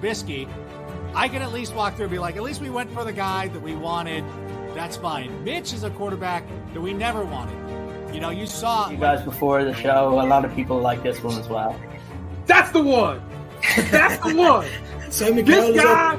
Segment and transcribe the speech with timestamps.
[0.00, 0.48] with, with Trubisky,
[1.14, 3.12] I can at least walk through and be like, at least we went for the
[3.12, 4.24] guy that we wanted.
[4.74, 5.44] That's fine.
[5.44, 6.44] Mitch is a quarterback
[6.74, 7.56] that we never wanted.
[8.14, 10.20] You know, you saw you guys before the show.
[10.20, 11.78] A lot of people like this one as well.
[12.46, 13.22] That's the one.
[13.90, 14.66] That's the one.
[15.10, 16.18] Sammy this guy,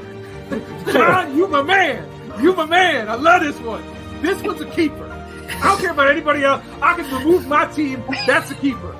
[0.91, 2.07] John, you my man.
[2.41, 3.09] You my man.
[3.09, 3.83] I love this one.
[4.21, 5.05] This one's a keeper.
[5.49, 6.63] I don't care about anybody else.
[6.81, 8.03] I can remove my team.
[8.27, 8.95] That's a keeper.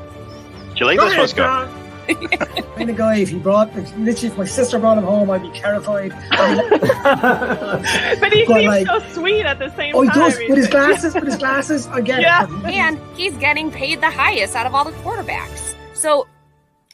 [0.74, 1.79] Do you like Go this ahead, one, Scott?
[2.16, 2.28] John.
[2.76, 3.16] kind of guy.
[3.18, 6.12] If he brought, if, literally, if my sister brought him home, I'd be terrified.
[6.30, 7.86] but
[8.34, 9.96] he But, seems like- so sweet at the same time.
[9.96, 11.14] oh, he does with his glasses.
[11.16, 12.44] With his glasses, I get Yeah.
[12.46, 12.50] it.
[12.80, 15.76] And he's getting paid the highest out of all the quarterbacks.
[15.94, 16.28] So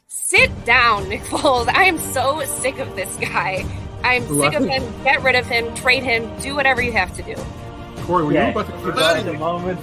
[0.08, 1.68] sit down, Nick Foles.
[1.68, 3.64] I am so sick of this guy.
[4.02, 4.82] I'm Who, sick of him.
[5.04, 7.34] Get rid of him, trade him, do whatever you have to do.
[8.02, 9.80] Corey, were Yeah, you about to you got the moment.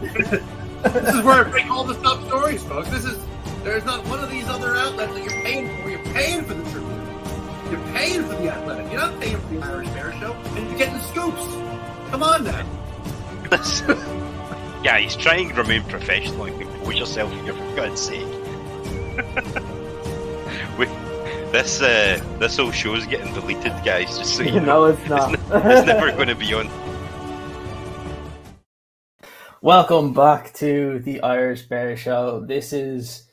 [0.00, 2.90] This is where I bring all the top stories, folks.
[2.90, 3.16] This is
[3.64, 5.88] there's not one of these other outlets that you're paying for.
[5.88, 7.00] You're paying for the Tribune.
[7.70, 8.92] You're paying for the Athletic.
[8.92, 11.42] You're not paying for the Irish Bear Show, and you're getting scoops.
[12.10, 12.66] Come on now.
[14.84, 18.26] yeah, he's trying to remain professional and compose yourself here, for God's sake.
[20.78, 20.84] we,
[21.50, 24.18] this uh, this whole show's getting deleted, guys.
[24.18, 25.32] Just so you No, it's not.
[25.32, 26.68] It's, ne- it's never going to be on.
[29.62, 32.40] Welcome back to the Irish Bear Show.
[32.40, 33.23] This is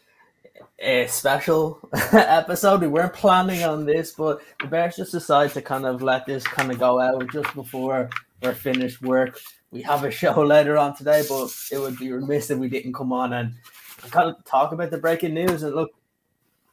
[0.81, 1.79] a special
[2.11, 2.81] episode.
[2.81, 6.43] We weren't planning on this, but the Bears just decided to kind of let this
[6.43, 8.09] kind of go out just before
[8.41, 9.39] we're finished work.
[9.71, 12.93] We have a show later on today, but it would be remiss if we didn't
[12.93, 13.53] come on and
[14.09, 15.63] kind of talk about the breaking news.
[15.63, 15.91] And look,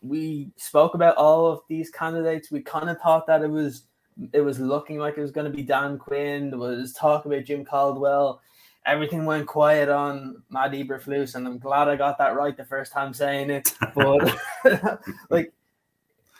[0.00, 2.50] we spoke about all of these candidates.
[2.50, 3.84] We kind of thought that it was
[4.32, 6.50] it was looking like it was going to be Dan Quinn.
[6.50, 8.40] There was talk about Jim Caldwell
[8.86, 12.92] everything went quiet on Matt Eberflus, and I'm glad I got that right the first
[12.92, 13.74] time saying it.
[13.94, 14.36] But
[15.30, 15.52] like,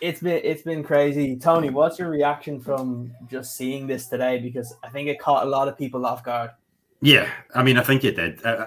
[0.01, 1.37] it's been it's been crazy.
[1.37, 4.39] Tony, what's your reaction from just seeing this today?
[4.39, 6.51] Because I think it caught a lot of people off guard.
[7.01, 8.45] Yeah, I mean, I think it did.
[8.45, 8.67] Uh,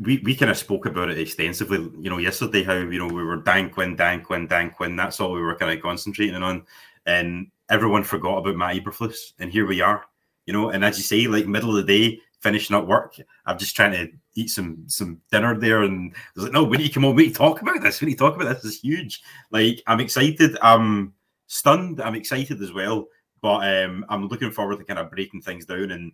[0.00, 2.62] we we kind of spoke about it extensively, you know, yesterday.
[2.62, 4.94] How you know we were Dan Quinn, Dan Quinn, Dan Quinn.
[4.94, 6.64] That's all we were kind of concentrating on,
[7.06, 10.04] and everyone forgot about Matt Eberflus, and here we are.
[10.46, 13.16] You know, and as you say, like middle of the day, finishing up work,
[13.46, 16.76] I'm just trying to eat some some dinner there, and I was like, no, we
[16.76, 18.00] need to come on, we need to talk about this.
[18.00, 18.64] We need to talk about this.
[18.64, 19.22] Is huge.
[19.50, 20.56] Like, I'm excited.
[20.62, 21.14] I'm
[21.46, 22.00] stunned.
[22.00, 23.08] I'm excited as well,
[23.40, 26.12] but um, I'm looking forward to kind of breaking things down and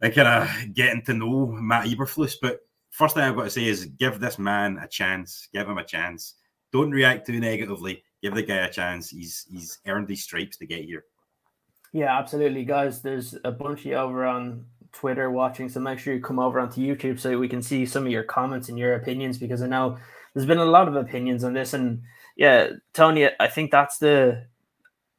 [0.00, 2.34] and kind of getting to know Matt Eberflus.
[2.40, 5.48] But first thing I've got to say is give this man a chance.
[5.52, 6.34] Give him a chance.
[6.72, 8.02] Don't react too negatively.
[8.22, 9.10] Give the guy a chance.
[9.10, 11.04] He's he's earned these stripes to get here.
[11.92, 13.02] Yeah, absolutely, guys.
[13.02, 16.60] There's a bunch of you over on Twitter watching, so make sure you come over
[16.60, 19.66] onto YouTube so we can see some of your comments and your opinions because I
[19.66, 19.98] know
[20.34, 21.74] there's been a lot of opinions on this.
[21.74, 22.02] And
[22.36, 24.46] yeah, Tony, I think that's the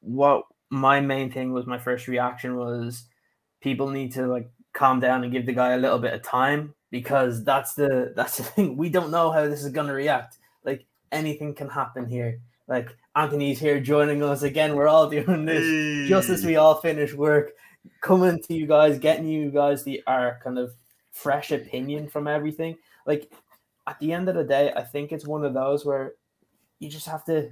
[0.02, 1.66] what my main thing was.
[1.66, 3.06] My first reaction was
[3.62, 6.74] people need to like calm down and give the guy a little bit of time
[6.90, 8.78] because that's the that's the thing.
[8.78, 10.38] We don't know how this is going to react.
[10.64, 12.40] Like anything can happen here.
[12.68, 14.76] Like Anthony's here joining us again.
[14.76, 17.52] We're all doing this just as we all finish work,
[18.02, 20.74] coming to you guys, getting you guys the our kind of
[21.12, 22.78] fresh opinion from everything.
[23.06, 23.32] Like
[23.88, 26.14] at the end of the day, I think it's one of those where
[26.80, 27.52] you just have to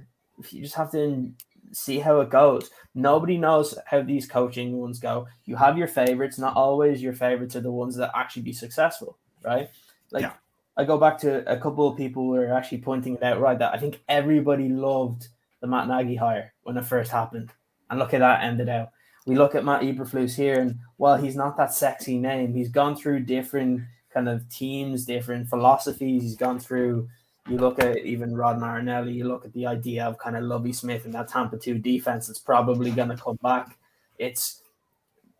[0.50, 1.30] you just have to
[1.72, 2.70] see how it goes.
[2.94, 5.26] Nobody knows how these coaching ones go.
[5.44, 9.18] You have your favorites, not always your favorites are the ones that actually be successful,
[9.44, 9.68] right?
[10.10, 10.32] Like Yeah.
[10.76, 13.58] I go back to a couple of people who are actually pointing it out right
[13.58, 15.28] that I think everybody loved
[15.60, 17.52] the Matt Nagy hire when it first happened.
[17.90, 18.88] And look at that ended out.
[19.26, 22.96] We look at Matt Eberflus here, and while he's not that sexy name, he's gone
[22.96, 26.22] through different kind of teams, different philosophies.
[26.22, 27.08] He's gone through.
[27.48, 29.12] You look at even Rod Marinelli.
[29.12, 32.26] You look at the idea of kind of Lovie Smith and that Tampa two defense
[32.26, 33.78] that's probably going to come back.
[34.18, 34.62] It's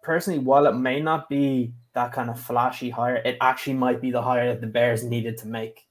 [0.02, 4.10] personally, while it may not be that kind of flashy hire, it actually might be
[4.10, 5.86] the hire that the Bears needed to make.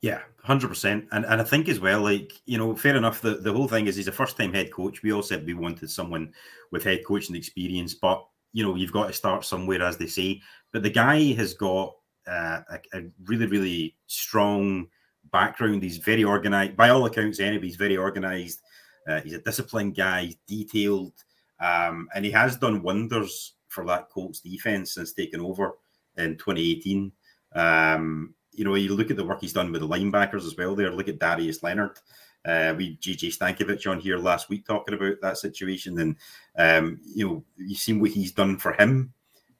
[0.00, 1.06] Yeah, hundred percent.
[1.12, 3.20] And and I think as well, like you know, fair enough.
[3.20, 5.02] The the whole thing is he's a first time head coach.
[5.02, 6.32] We all said we wanted someone
[6.70, 10.40] with head coaching experience, but you know, you've got to start somewhere, as they say.
[10.72, 11.96] But the guy has got
[12.26, 14.88] uh, a, a really really strong
[15.32, 15.82] background.
[15.82, 17.40] He's very organized, by all accounts.
[17.40, 18.60] Anyway, he's very organized.
[19.08, 21.12] Uh, he's a disciplined guy, detailed,
[21.60, 25.72] um, and he has done wonders for that Colts defense since taking over
[26.16, 27.12] in 2018.
[27.54, 30.74] Um, you know, you look at the work he's done with the linebackers as well.
[30.74, 31.98] There, look at Darius Leonard.
[32.44, 36.16] Uh, we JJ Stankevitz on here last week talking about that situation, and
[36.56, 39.12] um, you know, you've seen what he's done for him.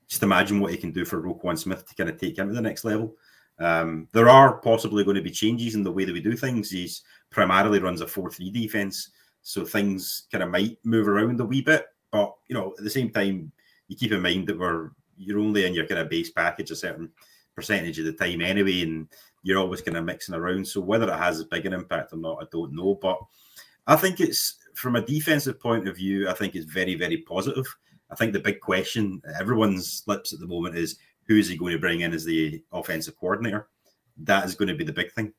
[0.08, 2.54] Just imagine what he can do for Roquan Smith to kind of take him to
[2.54, 3.16] the next level.
[3.58, 6.70] Um, there are possibly going to be changes in the way that we do things.
[6.70, 9.10] He's primarily runs a four-three defense,
[9.42, 11.86] so things kind of might move around a wee bit.
[12.12, 13.50] But you know, at the same time,
[13.88, 16.76] you keep in mind that we're you're only in your kind of base package a
[16.76, 17.10] certain
[17.56, 19.08] percentage of the time anyway, and
[19.42, 20.66] you're always kind of mixing around.
[20.66, 22.98] So whether it has a bigger impact or not, I don't know.
[23.00, 23.18] But
[23.86, 27.66] I think it's from a defensive point of view, I think it's very, very positive.
[28.10, 31.72] I think the big question everyone's lips at the moment is who is he going
[31.72, 33.68] to bring in as the offensive coordinator?
[34.18, 35.32] That is going to be the big thing.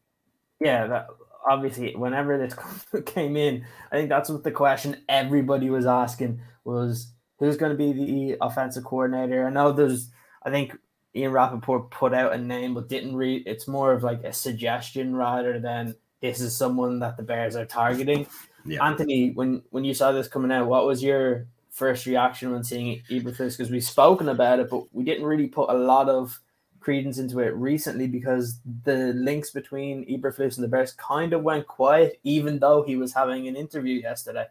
[0.59, 1.07] Yeah, that,
[1.49, 2.55] obviously, whenever this
[3.05, 7.77] came in, I think that's what the question everybody was asking was who's going to
[7.77, 9.47] be the offensive coordinator.
[9.47, 10.09] I know there's,
[10.43, 10.75] I think
[11.15, 13.43] Ian Rapoport put out a name, but didn't read.
[13.45, 17.65] It's more of like a suggestion rather than this is someone that the Bears are
[17.65, 18.27] targeting.
[18.65, 18.85] Yeah.
[18.85, 23.01] Anthony, when when you saw this coming out, what was your first reaction when seeing
[23.09, 23.57] Eberflus?
[23.57, 26.39] Because we've spoken about it, but we didn't really put a lot of
[26.79, 31.67] credence into it recently because the links between Eberflus and the Bears kind of went
[31.67, 34.45] quiet, even though he was having an interview yesterday.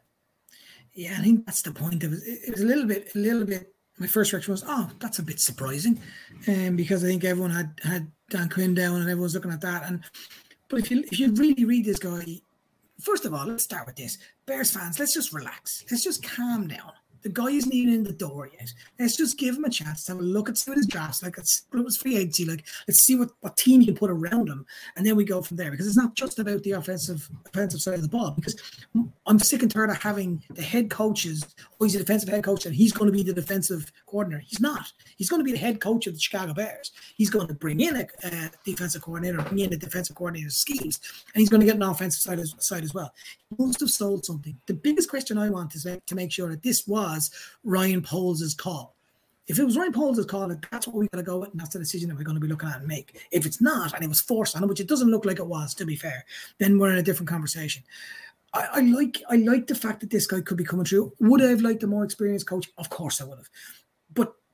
[0.93, 2.03] Yeah, I think that's the point.
[2.03, 3.75] It was, it was a little bit, a little bit.
[3.98, 6.00] My first reaction was, "Oh, that's a bit surprising,"
[6.48, 9.84] um, because I think everyone had had Dan Quinn down and everyone's looking at that.
[9.84, 10.02] And
[10.69, 12.40] but if you if you really read this guy,
[13.00, 14.19] first of all, let's start with this.
[14.46, 15.84] Bears fans, let's just relax.
[15.90, 16.93] Let's just calm down.
[17.26, 18.73] The guy isn't even in the door yet.
[19.00, 21.25] Let's just give him a chance to have a look at see what his drafts
[21.25, 21.37] like.
[21.37, 22.44] Let's it was free agency.
[22.44, 24.64] Like let's see what, what team you can put around him,
[24.96, 25.73] and then we go from there.
[25.73, 28.31] Because it's not just about the offensive offensive side of the ball.
[28.31, 28.55] Because
[29.26, 31.44] I'm sick and tired of having the head coaches.
[31.81, 34.43] Oh, he's a defensive head coach, and he's going to be the defensive coordinator.
[34.47, 34.93] He's not.
[35.17, 36.93] He's going to be the head coach of the Chicago Bears.
[37.17, 41.01] He's going to bring in a, a defensive coordinator, bring in a defensive coordinator's schemes,
[41.35, 43.13] and he's going to get an offensive side as, side as well.
[43.51, 44.57] He must have sold something.
[44.67, 47.31] The biggest question I want is to make sure that this was
[47.63, 48.95] Ryan Poles' call.
[49.49, 51.75] If it was Ryan Poles' call, that's what we got to go with, and that's
[51.75, 53.21] the decision that we're going to be looking at and make.
[53.31, 55.47] If it's not, and it was forced on him, which it doesn't look like it
[55.47, 56.25] was, to be fair,
[56.59, 57.83] then we're in a different conversation.
[58.55, 61.13] I, I, like I like the fact that this guy could be coming through.
[61.21, 62.71] Would I have liked a more experienced coach?
[62.79, 63.51] Of course I would have.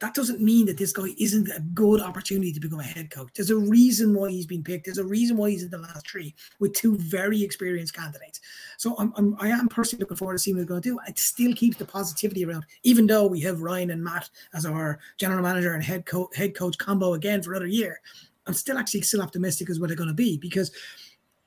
[0.03, 3.29] That doesn't mean that this guy isn't a good opportunity to become a head coach.
[3.37, 4.87] There's a reason why he's been picked.
[4.87, 8.41] There's a reason why he's in the last three with two very experienced candidates.
[8.79, 10.99] So I'm, I'm I am personally looking forward to seeing what he's going to do.
[11.07, 14.99] It still keeps the positivity around, even though we have Ryan and Matt as our
[15.19, 18.01] general manager and head coach head coach combo again for another year.
[18.49, 20.73] I'm still actually still optimistic as what they're going to be because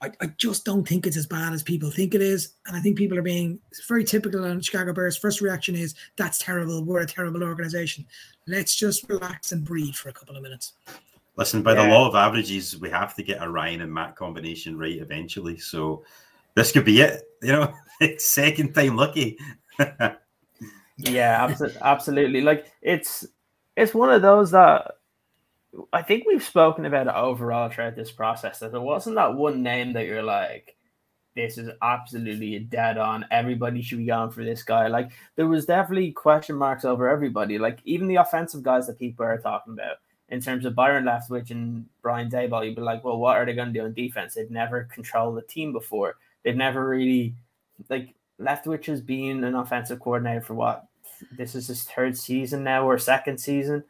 [0.06, 2.54] I, I, just don't think it's as bad as people think it is.
[2.68, 5.18] And I think people are being very typical on Chicago Bears.
[5.18, 6.84] First reaction is, that's terrible.
[6.84, 8.06] We're a terrible organization.
[8.48, 10.74] Let's just relax and breathe for a couple of minutes.
[11.38, 11.84] Listen, by yeah.
[11.84, 15.58] the law of averages, we have to get a Ryan and Matt combination right eventually.
[15.58, 16.04] So
[16.56, 17.24] this could be it.
[17.42, 17.74] You know,
[18.18, 19.38] second time lucky.
[20.98, 22.42] yeah, absolutely.
[22.42, 23.26] Like it's
[23.76, 24.94] it's one of those that
[25.92, 29.64] I think we've spoken about it overall throughout this process that there wasn't that one
[29.64, 30.76] name that you're like,
[31.36, 33.26] this is absolutely dead on.
[33.30, 34.88] Everybody should be going for this guy.
[34.88, 37.58] Like there was definitely question marks over everybody.
[37.58, 39.98] Like even the offensive guys that people are talking about
[40.30, 43.54] in terms of Byron Leftwich and Brian Daboll, you'd be like, well, what are they
[43.54, 44.34] going to do in defense?
[44.34, 46.16] They've never controlled the team before.
[46.44, 47.36] They've never really
[47.90, 50.86] like Leftwich has been an offensive coordinator for what?
[51.38, 53.84] This is his third season now or second season.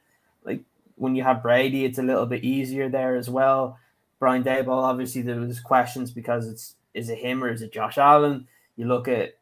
[0.96, 3.78] When you have Brady, it's a little bit easier there as well.
[4.20, 7.98] Brian Daboll, obviously, there was questions because it's is it him or is it Josh
[7.98, 8.48] Allen?
[8.78, 9.36] You look at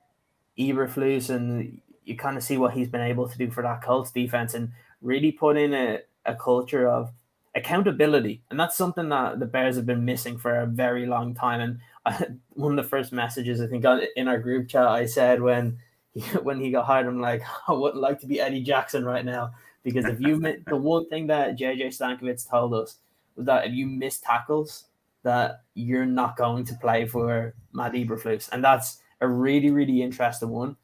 [0.58, 4.12] Eberflus and you kind of see what he's been able to do for that Colts
[4.12, 7.12] defense and really put in a, a culture of
[7.56, 8.42] accountability.
[8.50, 11.62] And that's something that the Bears have been missing for a very long time.
[11.62, 15.06] And I, uh, one of the first messages I think in our group chat, I
[15.06, 15.78] said when
[16.14, 19.26] he, when he got hired, I'm like, I wouldn't like to be Eddie Jackson right
[19.26, 19.54] now
[19.84, 22.98] because if you the one thing that JJ Stankevitz told us
[23.36, 24.86] was that if you miss tackles,
[25.24, 30.50] that you're not going to play for Matt Eberflus, and that's a really really interesting
[30.50, 30.78] one.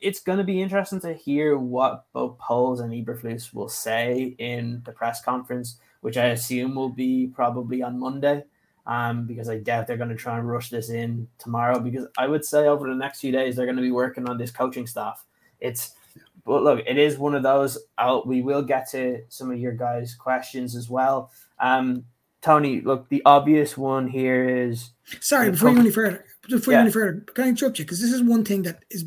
[0.00, 4.82] It's going to be interesting to hear what both Poles and Eberflus will say in
[4.84, 8.42] the press conference, which I assume will be probably on Monday,
[8.84, 11.78] um, because I doubt they're going to try and rush this in tomorrow.
[11.78, 14.38] Because I would say over the next few days they're going to be working on
[14.38, 15.24] this coaching staff.
[15.60, 15.94] It's
[16.44, 17.78] but look, it is one of those.
[17.98, 21.30] I'll, we will get to some of your guys' questions as well.
[21.58, 22.04] Um,
[22.40, 24.90] Tony, look, the obvious one here is.
[25.20, 26.78] Sorry, before you go any further, before yeah.
[26.78, 27.84] you go any further, can I interrupt you?
[27.84, 29.04] Because this is one thing that is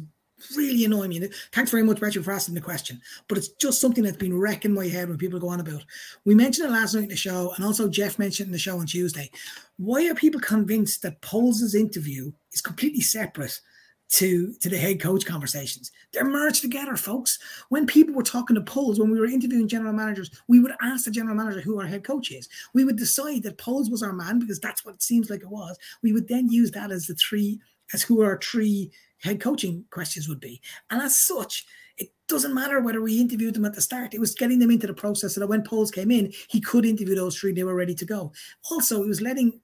[0.56, 1.28] really annoying me.
[1.52, 3.02] Thanks very much, Richard, for asking the question.
[3.28, 5.84] But it's just something that's been wrecking my head when people go on about.
[6.24, 8.80] We mentioned it last night in the show, and also Jeff mentioned in the show
[8.80, 9.30] on Tuesday.
[9.78, 13.60] Why are people convinced that Poles' interview is completely separate
[14.14, 15.92] to to the head coach conversations.
[16.14, 17.40] They're merged together, folks.
[17.70, 21.06] When people were talking to Poles, when we were interviewing general managers, we would ask
[21.06, 22.48] the general manager who our head coach is.
[22.74, 25.50] We would decide that Poles was our man because that's what it seems like it
[25.50, 25.78] was.
[26.04, 27.60] We would then use that as the three
[27.94, 30.62] as who our three head coaching questions would be.
[30.90, 31.66] And as such,
[31.98, 34.14] it doesn't matter whether we interviewed them at the start.
[34.14, 36.86] It was getting them into the process so that when Poles came in, he could
[36.86, 37.54] interview those three.
[37.54, 38.34] They were ready to go.
[38.70, 39.62] Also, it was letting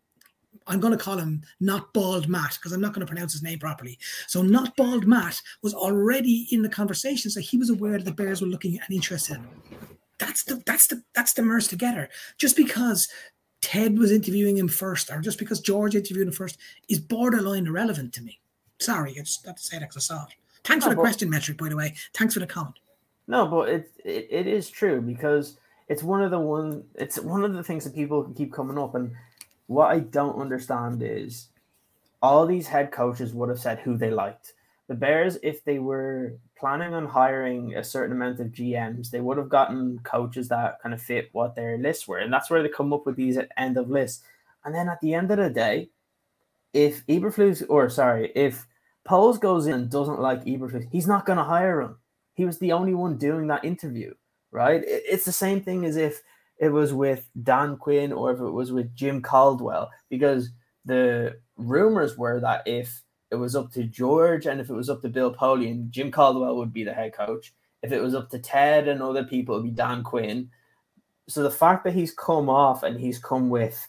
[0.68, 3.42] I'm going to call him not bald Matt because I'm not going to pronounce his
[3.44, 3.98] name properly.
[4.28, 8.12] So not bald Matt was already in the conversation, so he was aware that the
[8.12, 9.40] Bears were looking and interested.
[10.20, 12.10] That's the that's the that's the merge together.
[12.38, 13.08] Just because
[13.62, 16.58] Ted was interviewing him first, or just because George interviewed him first,
[16.90, 18.40] is borderline irrelevant to me.
[18.80, 20.34] Sorry, I just have to say that because I saw it.
[20.64, 21.58] Thanks No, for the but- question, metric.
[21.58, 22.76] By the way, thanks for the comment.
[23.28, 27.44] No, but it, it it is true because it's one of the one it's one
[27.44, 29.12] of the things that people keep coming up and
[29.72, 31.48] what I don't understand is
[32.22, 34.54] all these head coaches would have said who they liked.
[34.90, 39.38] The Bears, if they were planning on hiring a certain amount of GMs, they would
[39.38, 42.18] have gotten coaches that kind of fit what their lists were.
[42.18, 44.24] And that's where they come up with these at end of lists.
[44.66, 45.90] And then at the end of the day,
[46.74, 48.68] if Eberflus, or sorry, if
[49.06, 51.96] Poles goes in and doesn't like Eberflus, he's not going to hire him.
[52.34, 54.14] He was the only one doing that interview,
[54.52, 54.84] right?
[54.86, 56.22] It's the same thing as if
[56.62, 60.52] it was with Dan Quinn or if it was with Jim Caldwell, because
[60.86, 63.02] the rumors were that if
[63.32, 66.56] it was up to George and if it was up to Bill Polian, Jim Caldwell
[66.58, 67.54] would be the head coach.
[67.82, 70.52] If it was up to Ted and other people, it'd be Dan Quinn.
[71.28, 73.88] So the fact that he's come off and he's come with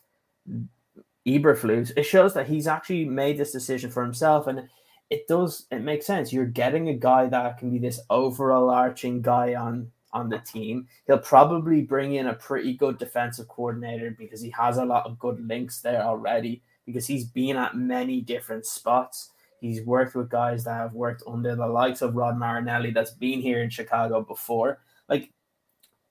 [1.28, 4.68] Eberflus, it shows that he's actually made this decision for himself, and
[5.10, 6.32] it does it makes sense.
[6.32, 10.86] You're getting a guy that can be this overall arching guy on on the team.
[11.06, 15.18] He'll probably bring in a pretty good defensive coordinator because he has a lot of
[15.18, 16.62] good links there already.
[16.86, 19.30] Because he's been at many different spots.
[19.60, 23.40] He's worked with guys that have worked under the likes of Rod Marinelli, that's been
[23.40, 24.80] here in Chicago before.
[25.08, 25.30] Like,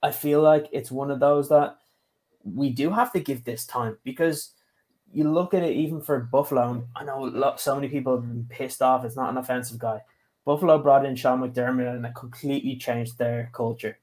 [0.02, 1.78] I feel like it's one of those that
[2.44, 4.54] we do have to give this time because
[5.14, 6.72] you look at it even for Buffalo.
[6.72, 9.04] and I know so many people have been pissed off.
[9.04, 10.02] It's not an offensive guy.
[10.46, 13.98] Buffalo brought in Sean McDermott and it completely changed their culture.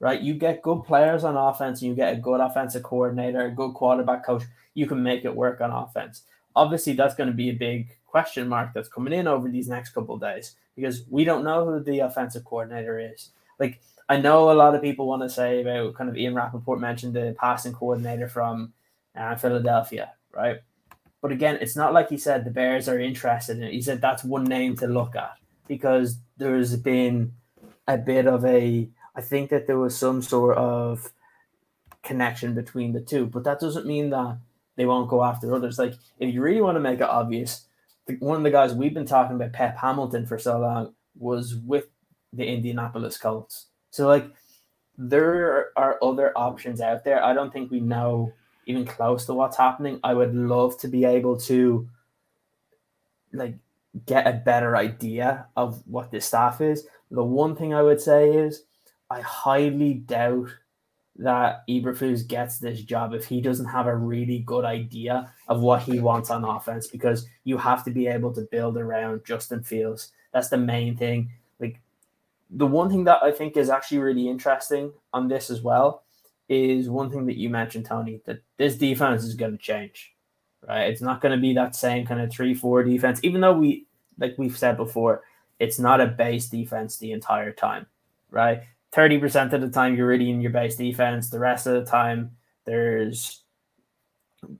[0.00, 0.20] Right?
[0.20, 3.74] You get good players on offense and you get a good offensive coordinator, a good
[3.74, 4.42] quarterback coach,
[4.74, 6.22] you can make it work on offense.
[6.56, 9.90] Obviously, that's going to be a big question mark that's coming in over these next
[9.90, 13.30] couple of days because we don't know who the offensive coordinator is.
[13.60, 16.80] Like, I know a lot of people want to say about kind of Ian Rapoport
[16.80, 18.72] mentioned the passing coordinator from
[19.16, 20.58] uh, Philadelphia, right?
[21.20, 23.72] But again, it's not like he said the Bears are interested in it.
[23.72, 25.36] He said that's one name to look at
[25.72, 27.32] because there's been
[27.88, 31.12] a bit of a, I think that there was some sort of
[32.02, 34.36] connection between the two, but that doesn't mean that
[34.76, 35.78] they won't go after others.
[35.78, 37.64] Like, if you really want to make it obvious,
[38.18, 41.86] one of the guys we've been talking about, Pep Hamilton, for so long was with
[42.34, 43.68] the Indianapolis Colts.
[43.92, 44.30] So, like,
[44.98, 47.24] there are other options out there.
[47.24, 48.34] I don't think we know
[48.66, 50.00] even close to what's happening.
[50.04, 51.88] I would love to be able to
[53.32, 53.56] like
[54.06, 56.86] get a better idea of what this staff is.
[57.10, 58.64] The one thing I would say is
[59.10, 60.48] I highly doubt
[61.16, 65.82] that Eberflus gets this job if he doesn't have a really good idea of what
[65.82, 70.12] he wants on offense because you have to be able to build around Justin Fields.
[70.32, 71.30] That's the main thing.
[71.60, 71.80] Like
[72.50, 76.04] the one thing that I think is actually really interesting on this as well
[76.48, 80.14] is one thing that you mentioned, Tony, that this defense is going to change,
[80.66, 80.88] right?
[80.88, 83.86] It's not going to be that same kind of three four defense, even though we,
[84.18, 85.22] like we've said before,
[85.58, 87.86] it's not a base defense the entire time,
[88.30, 88.62] right?
[88.92, 91.30] 30% of the time you're really in your base defense.
[91.30, 93.42] The rest of the time there's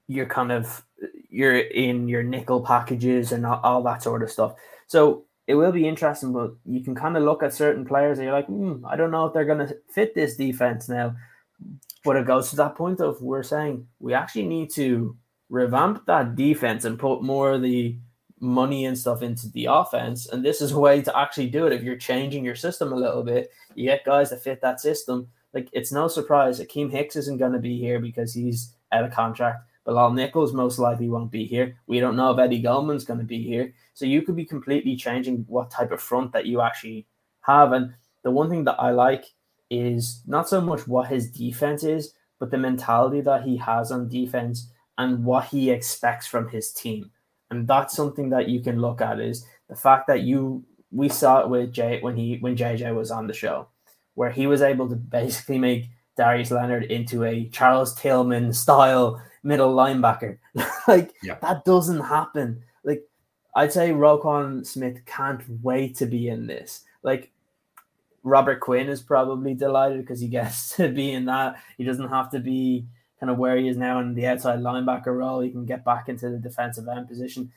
[0.06, 0.84] you're kind of
[1.28, 4.54] you're in your nickel packages and all, all that sort of stuff.
[4.86, 8.26] So it will be interesting, but you can kind of look at certain players and
[8.26, 11.16] you're like, hmm, I don't know if they're going to fit this defense now.
[12.04, 15.16] But it goes to that point of we're saying we actually need to
[15.52, 17.94] revamp that defense and put more of the
[18.40, 20.26] money and stuff into the offense.
[20.26, 21.74] And this is a way to actually do it.
[21.74, 25.28] If you're changing your system a little bit, you get guys that fit that system.
[25.52, 29.12] Like it's no surprise Akiem Hicks isn't going to be here because he's out of
[29.12, 29.64] contract.
[29.84, 31.76] Bilal Nichols most likely won't be here.
[31.86, 33.74] We don't know if Eddie Goldman's going to be here.
[33.92, 37.06] So you could be completely changing what type of front that you actually
[37.42, 37.72] have.
[37.72, 37.92] And
[38.22, 39.26] the one thing that I like
[39.68, 44.08] is not so much what his defense is, but the mentality that he has on
[44.08, 47.10] defense and what he expects from his team.
[47.50, 51.40] And that's something that you can look at is the fact that you we saw
[51.40, 53.68] it with Jay when he when JJ was on the show,
[54.14, 59.74] where he was able to basically make Darius Leonard into a Charles Tillman style middle
[59.74, 60.38] linebacker.
[60.88, 61.36] like Yeah.
[61.42, 62.62] that doesn't happen.
[62.84, 63.02] Like
[63.56, 66.84] I'd say Roquan Smith can't wait to be in this.
[67.02, 67.30] Like
[68.22, 71.56] Robert Quinn is probably delighted because he gets to be in that.
[71.76, 72.86] He doesn't have to be
[73.22, 75.38] kind of where he is now in the outside linebacker role.
[75.38, 77.52] He can get back into the defensive end position.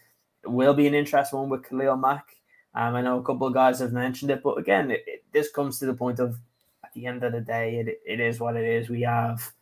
[0.45, 2.35] will be an interesting one with Khalil Mack.
[2.75, 5.49] Um, I know a couple of guys have mentioned it, but again, it, it, this
[5.49, 6.37] comes to the point of
[6.83, 8.89] at the end of the day, it, it is what it is.
[8.89, 9.53] We have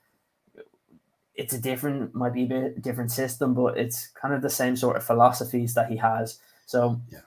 [1.36, 4.76] it's a different, might be a bit different system, but it's kind of the same
[4.76, 6.38] sort of philosophies that he has.
[6.66, 7.20] So, Yeah.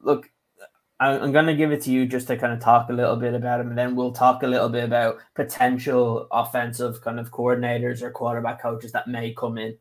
[0.00, 0.30] look,
[1.02, 3.34] I'm going to give it to you just to kind of talk a little bit
[3.34, 8.02] about him, and then we'll talk a little bit about potential offensive kind of coordinators
[8.02, 9.76] or quarterback coaches that may come in.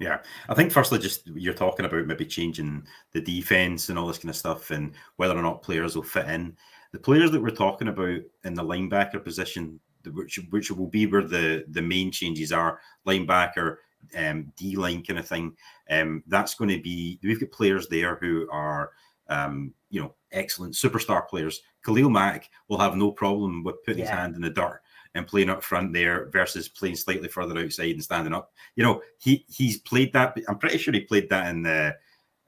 [0.00, 4.18] Yeah, I think firstly, just you're talking about maybe changing the defense and all this
[4.18, 6.56] kind of stuff, and whether or not players will fit in.
[6.92, 9.78] The players that we're talking about in the linebacker position,
[10.12, 13.76] which which will be where the the main changes are, linebacker,
[14.16, 15.56] um, D line kind of thing.
[15.88, 18.90] Um, that's going to be we've got players there who are
[19.28, 21.62] um, you know excellent superstar players.
[21.84, 24.80] Khalil Mack will have no problem with putting his hand in the dirt
[25.14, 28.52] and playing up front there versus playing slightly further outside and standing up.
[28.74, 30.36] You know, he he's played that.
[30.48, 31.94] I'm pretty sure he played that in the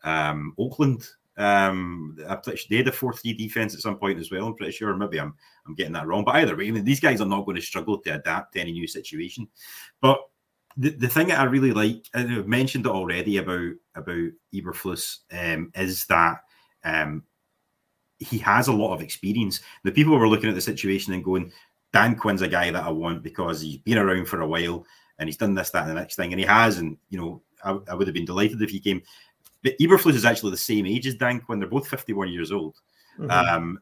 [0.03, 1.07] um, Oakland.
[1.39, 4.49] Um, I'm pretty sure they had a four-three defense at some point as well.
[4.49, 4.97] I'm pretty sure.
[4.97, 5.35] Maybe I'm
[5.67, 6.25] I'm getting that wrong.
[6.25, 8.61] But either way, I mean, these guys are not going to struggle to adapt to
[8.61, 9.47] any new situation.
[10.01, 10.19] But
[10.77, 15.19] the, the thing that I really like, and I've mentioned it already about about Eberflus,
[15.31, 16.39] um, is that
[16.85, 17.23] um,
[18.19, 19.61] he has a lot of experience.
[19.85, 21.53] The people were looking at the situation and going,
[21.93, 24.87] Dan Quinn's a guy that I want because he's been around for a while
[25.19, 26.79] and he's done this, that, and the next thing, and he has.
[26.79, 29.03] And you know, I, I would have been delighted if he came.
[29.63, 31.59] But Eberflus is actually the same age as Dan Quinn.
[31.59, 32.77] They're both 51 years old.
[33.19, 33.31] Mhm.
[33.31, 33.81] Um,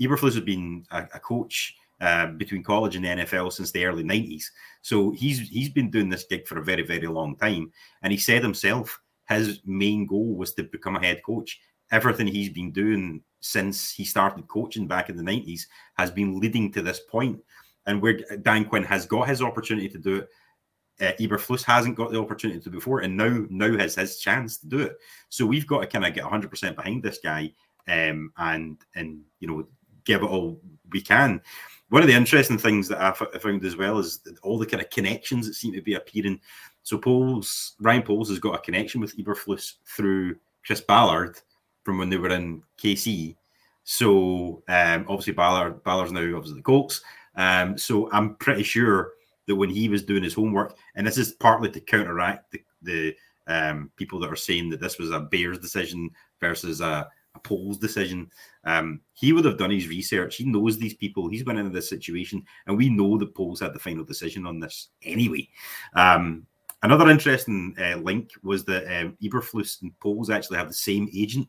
[0.00, 4.02] Eberflus has been a, a coach uh, between college and the NFL since the early
[4.02, 4.44] 90s.
[4.80, 7.70] So he's he's been doing this gig for a very, very long time.
[8.02, 11.60] And he said himself his main goal was to become a head coach.
[11.90, 15.62] Everything he's been doing since he started coaching back in the 90s
[15.94, 17.42] has been leading to this point.
[17.86, 20.28] And where Dan Quinn has got his opportunity to do it,
[21.00, 24.66] uh, Eberflus hasn't got the opportunity to before, and now now has his chance to
[24.66, 24.98] do it.
[25.30, 27.52] So we've got to kind of get 100 percent behind this guy,
[27.88, 29.66] um, and and you know
[30.04, 31.40] give it all we can.
[31.88, 34.90] One of the interesting things that I found as well is all the kind of
[34.90, 36.40] connections that seem to be appearing.
[36.82, 41.40] So Poles, Ryan Poles has got a connection with Eberflus through Chris Ballard
[41.84, 43.36] from when they were in KC.
[43.84, 47.02] So um, obviously Ballard, Ballard's now obviously the Colts.
[47.36, 49.12] Um, so I'm pretty sure
[49.46, 53.16] that when he was doing his homework, and this is partly to counteract the, the
[53.46, 57.78] um, people that are saying that this was a Bears decision versus a, a Poles
[57.78, 58.30] decision,
[58.64, 60.36] um, he would have done his research.
[60.36, 61.28] He knows these people.
[61.28, 64.60] He's been in this situation, and we know that Poles had the final decision on
[64.60, 65.48] this anyway.
[65.94, 66.46] Um,
[66.82, 71.48] another interesting uh, link was that um, Eberflus and Poles actually have the same agent.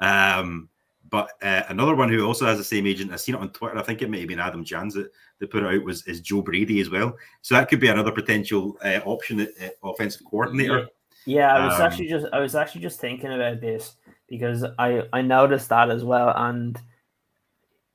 [0.00, 0.68] Um,
[1.08, 3.76] but uh, another one who also has the same agent, I've seen it on Twitter.
[3.76, 5.10] I think it may have been Adam Jahns that,
[5.40, 7.16] that put it out was is Joe Brady as well.
[7.42, 10.88] So that could be another potential uh, option at, at offensive coordinator.
[11.26, 13.96] Yeah, I was Um, actually just I was actually just thinking about this
[14.28, 16.32] because I I noticed that as well.
[16.34, 16.80] And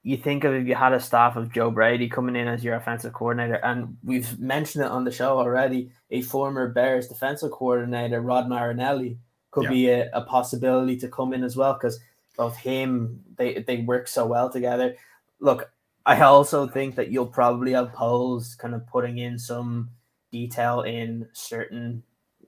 [0.03, 2.75] you think of if you had a staff of Joe Brady coming in as your
[2.75, 5.89] offensive coordinator, and we've mentioned it on the show already.
[6.11, 9.17] A former Bears defensive coordinator, Rod Marinelli,
[9.55, 9.69] could Yeah.
[9.69, 11.97] be a, a possibility to come in as well because
[12.35, 14.97] both him they they work so well together.
[15.39, 15.71] Look,
[16.05, 19.89] I also think that you'll probably have Poles kind of putting in some
[20.29, 22.03] detail in certain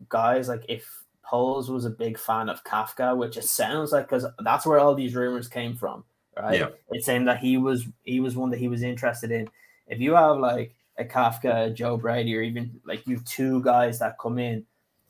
[0.10, 0.50] guys.
[0.50, 0.86] Like if
[1.24, 4.93] Poles was a big fan of Kafka, which it sounds like because that's where all
[4.93, 6.04] these rumors came from,
[6.36, 6.60] right?
[6.60, 6.70] Yeah.
[6.91, 9.48] It's saying that he was he was one that he was interested in.
[9.88, 14.00] If you have like a Kafka, a Joe Brady, or even like you two guys
[14.00, 14.65] that come in,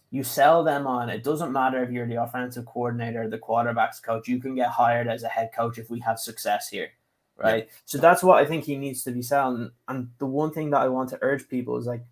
[0.09, 1.09] you sell them on.
[1.09, 4.27] It doesn't matter if you're the offensive coordinator, the quarterbacks coach.
[4.27, 6.89] You can get hired as a head coach if we have success here,
[7.35, 7.69] right?
[7.85, 9.71] So that's what I think he needs to be selling.
[9.87, 12.03] And the one thing that I want to urge people is like,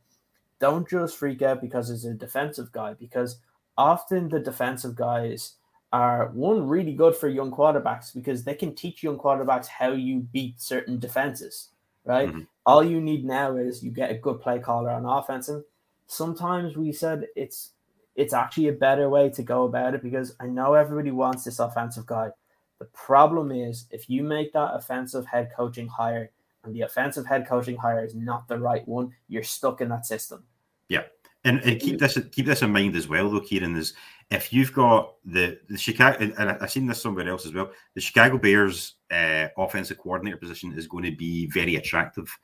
[0.60, 3.40] don't just freak out because it's a defensive guy, because
[3.78, 5.54] often the defensive guys
[5.94, 10.20] are one really good for young quarterbacks because they can teach young quarterbacks how you
[10.20, 11.70] beat certain defenses,
[12.04, 12.30] right?
[12.30, 12.48] Mhm.
[12.66, 15.48] All you need now is you get a good play caller on offense.
[15.48, 15.64] And
[16.08, 17.72] sometimes we said it's
[18.16, 21.60] it's actually a better way to go about it because I know everybody wants this
[21.60, 22.30] offensive guy.
[22.80, 26.32] The problem is if you make that offensive head coaching hire
[26.64, 30.06] and the offensive head coaching hire is not the right one, you're stuck in that
[30.06, 30.44] system.
[30.90, 31.04] Yeah.
[31.44, 33.76] And, and keep this keep this in mind as well, though, Kieran.
[33.76, 33.94] Is
[34.32, 37.70] if you've got the the Chicago, and I've seen this somewhere else as well.
[37.94, 42.36] The Chicago Bears uh, offensive coordinator position is going to be very attractive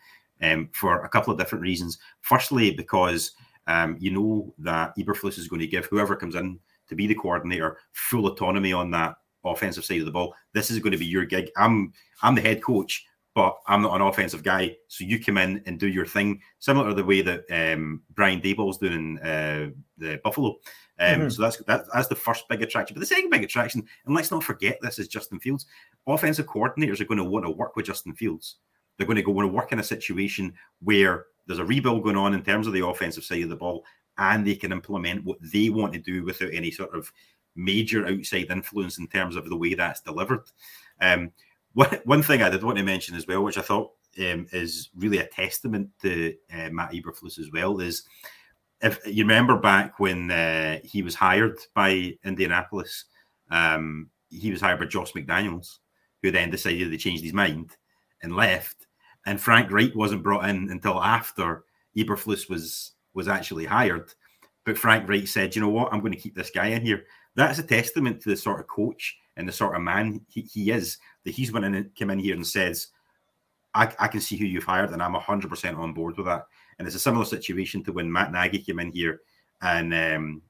[0.44, 1.98] um, for a couple of different reasons.
[2.22, 3.32] Firstly, because
[3.68, 7.16] um, you know that Eberflus is going to give whoever comes in to be the
[7.16, 10.34] coordinator full autonomy on that offensive side of the ball.
[10.54, 11.50] This is going to be your gig.
[11.58, 13.06] I'm I'm the head coach.
[13.34, 14.76] but I'm not an offensive guy.
[14.88, 18.42] So you come in and do your thing, similar to the way that um, Brian
[18.42, 20.58] Daboll's doing in uh, the Buffalo.
[21.00, 21.30] Um, mm-hmm.
[21.30, 22.94] So that's that, that's the first big attraction.
[22.94, 25.66] But the second big attraction, and let's not forget this, is Justin Fields.
[26.08, 28.58] Offensive coordinators are going to want to work with Justin Fields.
[28.98, 32.16] They're going to go want to work in a situation where there's a rebuild going
[32.16, 33.84] on in terms of the offensive side of the ball,
[34.18, 37.12] and they can implement what they want to do without any sort of
[37.56, 40.44] major outside influence in terms of the way that's delivered.
[41.02, 41.32] Um,
[41.74, 44.90] one, one thing I did want to mention as well, which I thought um, is
[44.96, 48.04] really a testament to uh, Matt Eberflus as well, is
[48.82, 53.06] if you remember back when uh, he was hired by Indianapolis,
[53.50, 55.80] um, he was hired by Josh McDaniels,
[56.24, 57.76] who then decided to change his mind
[58.24, 58.88] and left.
[59.26, 61.64] And Frank Reich wasn't brought in until after
[61.96, 64.14] Eberflus was was actually hired.
[64.66, 65.94] But Frank Reich said, "You know what?
[65.94, 67.06] I'm going to keep this guy in here."
[67.36, 70.72] That's a testament to the sort of coach and the sort of man he, he
[70.72, 70.98] is.
[71.24, 72.88] That he's went in and in here and says,
[73.74, 76.46] I, I, can see who you've hired, and I'm 100% on board with that.
[76.78, 79.22] And it's a similar situation to when Matt Nagy came in here
[79.62, 80.42] and um,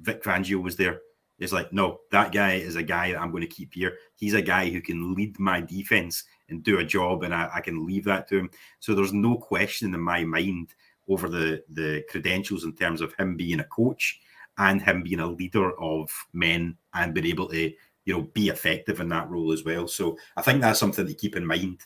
[0.00, 1.00] Vic Fangio was there.
[1.38, 3.96] It's like, no, that guy is a guy that I'm going to keep here.
[4.14, 7.60] He's a guy who can lead my defense and do a job, and I, I
[7.60, 8.50] can leave that to him.
[8.80, 10.74] So there's no question in my mind
[11.08, 14.20] over the the credentials in terms of him being a coach
[14.58, 17.72] and him being a leader of men and being able to
[18.04, 19.88] you know be effective in that role as well.
[19.88, 21.80] So I think that's something to keep in mind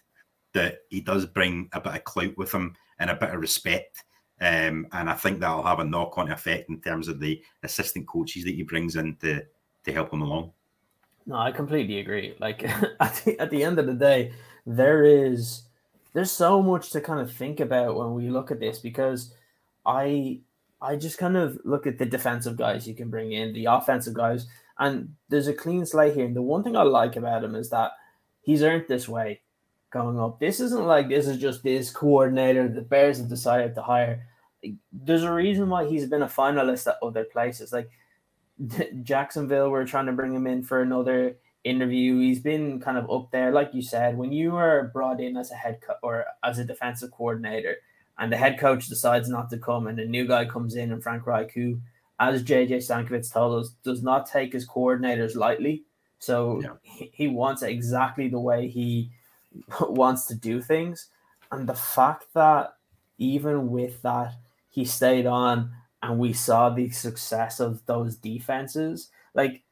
[0.53, 4.05] that he does bring a bit of clout with him and a bit of respect.
[4.40, 8.07] Um, and I think that'll have a knock on effect in terms of the assistant
[8.07, 9.42] coaches that he brings in to,
[9.85, 10.53] to help him along.
[11.27, 12.35] No, I completely agree.
[12.40, 12.62] Like
[13.00, 14.33] at the, at the end of the day,
[14.66, 15.62] there is
[16.12, 19.35] there's so much to kind of think about when we look at this because
[19.85, 20.40] I
[20.81, 24.14] I just kind of look at the defensive guys you can bring in, the offensive
[24.14, 24.46] guys,
[24.79, 26.27] and there's a clean slate here.
[26.27, 27.92] And the one thing I like about him is that
[28.42, 29.40] he's earned this way
[29.90, 30.38] going up.
[30.40, 34.27] This isn't like this is just this coordinator the Bears have decided to hire.
[34.92, 37.72] There's a reason why he's been a finalist at other places.
[37.72, 37.90] Like
[39.03, 42.20] Jacksonville, we're trying to bring him in for another interview.
[42.20, 45.50] He's been kind of up there, like you said, when you are brought in as
[45.50, 47.77] a head co- or as a defensive coordinator,
[48.18, 51.03] and the head coach decides not to come, and a new guy comes in, and
[51.03, 51.81] Frank Reich, who,
[52.20, 55.85] as JJ Stankevitz told us, does not take his coordinators lightly.
[56.20, 56.74] So yeah.
[56.83, 59.11] he, he wants exactly the way he
[59.81, 61.09] wants to do things.
[61.50, 62.77] And the fact that
[63.18, 64.35] even with that,
[64.70, 65.72] he stayed on
[66.03, 69.11] and we saw the success of those defenses.
[69.35, 69.63] Like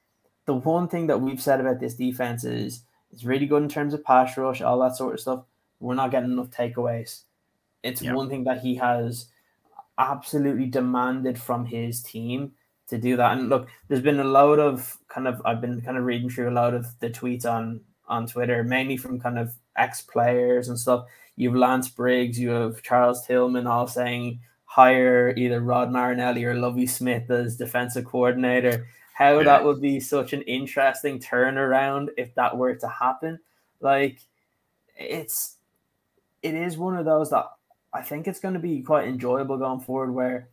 [0.60, 3.94] the one thing that we've said about this defense is it's really good in terms
[3.94, 5.44] of pass rush, all that sort of stuff.
[5.80, 7.22] We're not getting enough takeaways.
[7.82, 8.12] It's yeah.
[8.12, 9.26] one thing that he has
[9.98, 12.52] absolutely demanded from his team
[12.88, 13.36] to do that.
[13.36, 16.50] And look, there's been a load of kind of I've been kind of reading through
[16.50, 20.78] a lot of the tweets on on Twitter, mainly from kind of ex players and
[20.78, 21.06] stuff.
[21.36, 26.54] You have Lance Briggs, you have Charles Tillman all saying hire either Rod Marinelli or
[26.54, 28.86] Lovie Smith as defensive coordinator.
[29.22, 29.44] How yeah.
[29.44, 33.38] that would be such an interesting turnaround if that were to happen.
[33.80, 34.18] Like
[34.96, 35.56] it's
[36.42, 37.46] it is one of those that
[37.92, 40.48] I think it's going to be quite enjoyable going forward where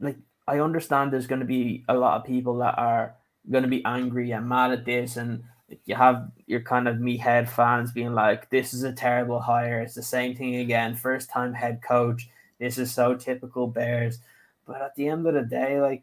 [0.00, 0.16] like
[0.48, 3.14] I understand there's going to be a lot of people that are
[3.50, 5.44] going to be angry and mad at this and
[5.84, 9.80] you have your kind of me head fans being like, "This is a terrible hire.
[9.80, 10.96] It's the same thing again.
[10.96, 12.28] First time head coach.
[12.58, 14.18] This is so typical Bears."
[14.66, 16.02] But at the end of the day, like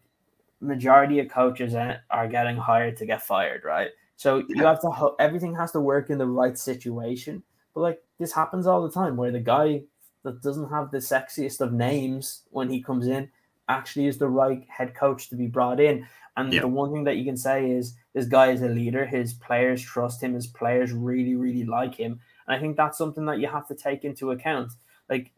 [0.60, 3.89] majority of coaches are getting hired to get fired, right?
[4.15, 7.43] So you have to everything has to work in the right situation.
[7.74, 9.84] But like this happens all the time, where the guy
[10.24, 13.30] that doesn't have the sexiest of names when he comes in
[13.70, 16.08] actually is the right head coach to be brought in.
[16.36, 16.62] And yeah.
[16.62, 19.06] the one thing that you can say is this guy is a leader.
[19.06, 20.34] His players trust him.
[20.34, 22.20] His players really, really like him.
[22.48, 24.74] And I think that's something that you have to take into account.
[25.10, 25.32] Like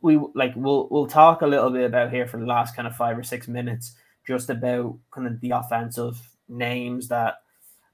[0.00, 2.96] we like we'll we'll talk a little bit about here for the last kind of
[2.96, 3.94] five or six minutes,
[4.26, 7.42] just about kind of the offensive names that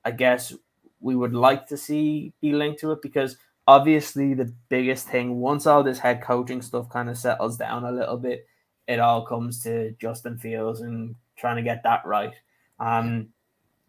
[0.04, 0.52] I guess
[1.00, 3.36] we would like to see be linked to it because
[3.66, 7.92] obviously the biggest thing once all this head coaching stuff kind of settles down a
[7.92, 8.46] little bit,
[8.86, 12.34] it all comes to Justin Fields and trying to get that right.
[12.78, 13.28] Um,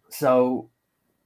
[0.09, 0.69] so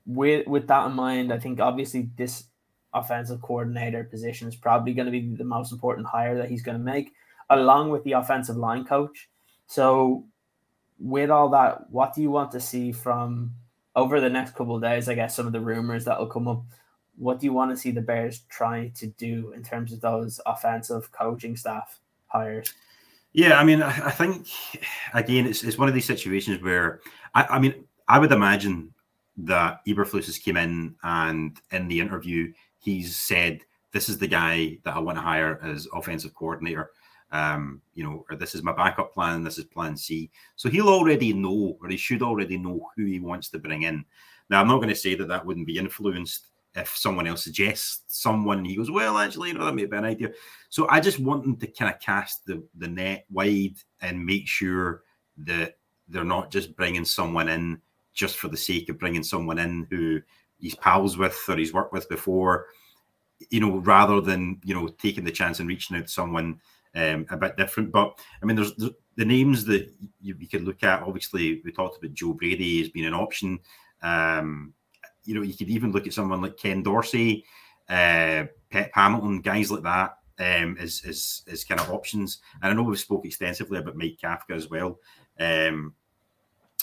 [0.06, 2.46] with with that in mind, I think obviously this
[2.94, 6.78] offensive coordinator position is probably going to be the most important hire that he's going
[6.78, 7.14] to make,
[7.50, 9.30] along with the offensive line coach.
[9.68, 10.26] So
[11.00, 13.54] with all that, what do you want to see from
[13.96, 15.08] over the next couple days?
[15.08, 16.64] I guess some of the rumors that will come up.
[17.18, 20.40] What do you want to see the Bears trying to do in terms of those
[20.46, 22.74] offensive coaching staff hires?
[23.34, 24.48] Yeah, I mean, I, think
[25.14, 27.02] again, it's, it's one of these situations where
[27.36, 27.76] I, I mean,
[28.08, 28.94] I would imagine
[29.44, 34.78] that Eberflus has came in and in the interview he's said this is the guy
[34.84, 36.92] that I want to hire as offensive coordinator.
[37.32, 40.32] Um, you know, or this is my backup plan, this is plan C.
[40.56, 44.04] So he'll already know, or he should already know who he wants to bring in.
[44.50, 48.02] Now, I'm not going to say that that wouldn't be influenced if someone else suggests
[48.08, 48.66] someone.
[48.66, 50.32] He goes, well, actually, you know, that may be an idea.
[50.70, 54.48] So I just want them to kind of cast the, the net wide and make
[54.48, 55.04] sure
[55.38, 57.80] that they're not just bringing someone in
[58.20, 60.20] just for the sake of bringing someone in who
[60.58, 62.66] he's pals with or he's worked with before,
[63.50, 66.60] you know, rather than, you know, taking the chance and reaching out to someone
[66.96, 67.94] um, a bit different.
[67.94, 71.02] But I mean, there's, there's the names that you, you, could look at.
[71.02, 73.60] Obviously, we talked about Joe Brady as being an option.
[74.02, 74.74] Um,
[75.24, 77.46] you know, you could even look at someone like Ken Dorsey,
[77.88, 82.40] uh, Pep Hamilton, guys like that um, as, as, as kind of options.
[82.62, 85.00] And I know we've spoke extensively about Mike Kafka as well.
[85.40, 85.94] Um,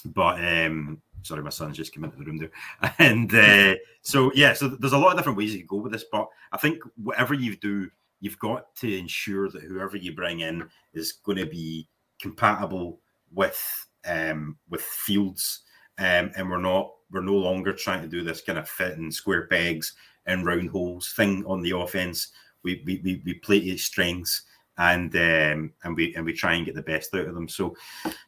[0.05, 2.51] but um, sorry, my son's just come into the room there.
[2.99, 5.93] And uh, so, yeah, so there's a lot of different ways you could go with
[5.93, 6.05] this.
[6.11, 10.69] But I think whatever you do, you've got to ensure that whoever you bring in
[10.95, 11.89] is going to be
[12.21, 13.01] compatible
[13.33, 15.63] with um, with Fields,
[15.99, 19.11] um, and we're not we're no longer trying to do this kind of fit in
[19.11, 19.95] square pegs
[20.27, 22.29] and round holes thing on the offense.
[22.63, 24.43] We we we, we play to strengths
[24.79, 27.49] and um, and we and we try and get the best out of them.
[27.49, 27.77] So,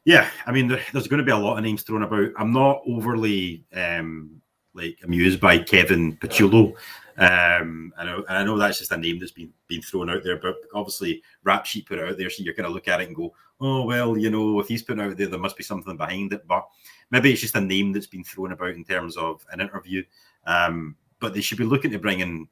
[0.04, 2.30] yeah, I mean, there, there's going to be a lot of names thrown about.
[2.38, 4.40] I'm not overly um,
[4.74, 6.74] like amused by Kevin Patullo.
[7.18, 10.38] Um, I know, I know that's just a name that's been been thrown out there,
[10.38, 13.08] but obviously, Rap Sheet put it out there, so you're going to look at it
[13.08, 15.96] and go, "Oh well, you know, if he's put out there, there must be something
[15.96, 16.66] behind it." But
[17.10, 20.02] maybe it's just a name that's been thrown about in terms of an interview.
[20.46, 22.48] Um, but they should be looking to bring in,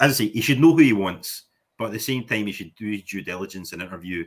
[0.00, 1.42] as I say, he should know who he wants,
[1.78, 4.24] but at the same time, he should do due diligence and interview,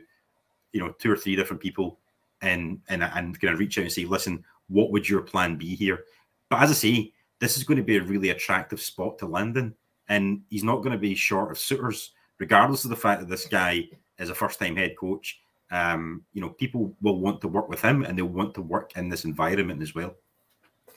[0.72, 1.98] you know, two or three different people,
[2.42, 5.74] and and and kind of reach out and say, "Listen, what would your plan be
[5.74, 6.04] here?"
[6.50, 9.56] But as I say, this is going to be a really attractive spot to land
[9.56, 9.74] in.
[10.08, 13.46] And he's not going to be short of suitors, regardless of the fact that this
[13.46, 15.40] guy is a first time head coach.
[15.70, 18.96] Um, you know, people will want to work with him and they'll want to work
[18.96, 20.14] in this environment as well.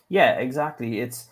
[0.08, 1.02] Yeah, exactly.
[1.02, 1.30] It's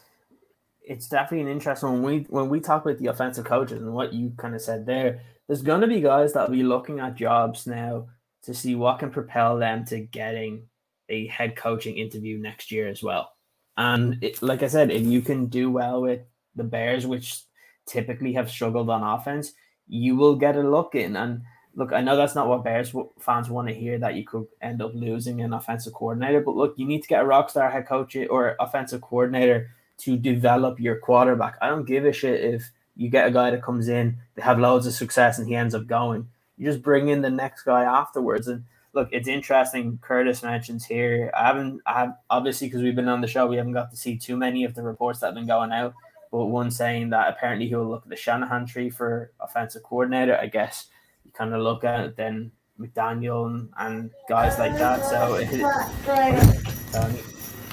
[0.82, 4.14] it's definitely an interesting when we when we talk about the offensive coaches and what
[4.14, 8.08] you kind of said there, there's gonna be guys that'll be looking at jobs now
[8.44, 10.68] to see what can propel them to getting
[11.10, 13.32] a head coaching interview next year as well.
[13.78, 16.22] And it, like I said, if you can do well with
[16.56, 17.42] the Bears, which
[17.86, 19.54] typically have struggled on offense,
[19.88, 21.16] you will get a look in.
[21.16, 21.42] And
[21.76, 24.82] look, I know that's not what Bears fans want to hear that you could end
[24.82, 27.88] up losing an offensive coordinator, but look, you need to get a rock star head
[27.88, 31.56] coach or offensive coordinator to develop your quarterback.
[31.62, 34.60] I don't give a shit if you get a guy that comes in, they have
[34.60, 36.28] loads of success, and he ends up going.
[36.58, 38.50] You just bring in the next guy afterwards.
[38.50, 40.00] And look, it's interesting.
[40.02, 41.32] Curtis mentions here.
[41.34, 43.98] I haven't, I have obviously because we've been on the show, we haven't got to
[43.98, 45.94] see too many of the reports that have been going out.
[46.30, 50.38] But one saying that apparently he'll look at the Shanahan tree for offensive coordinator.
[50.38, 50.88] I guess
[51.24, 55.06] you kind of look at it, then McDaniel and, and guys like that.
[55.06, 55.38] So,
[57.00, 57.18] um,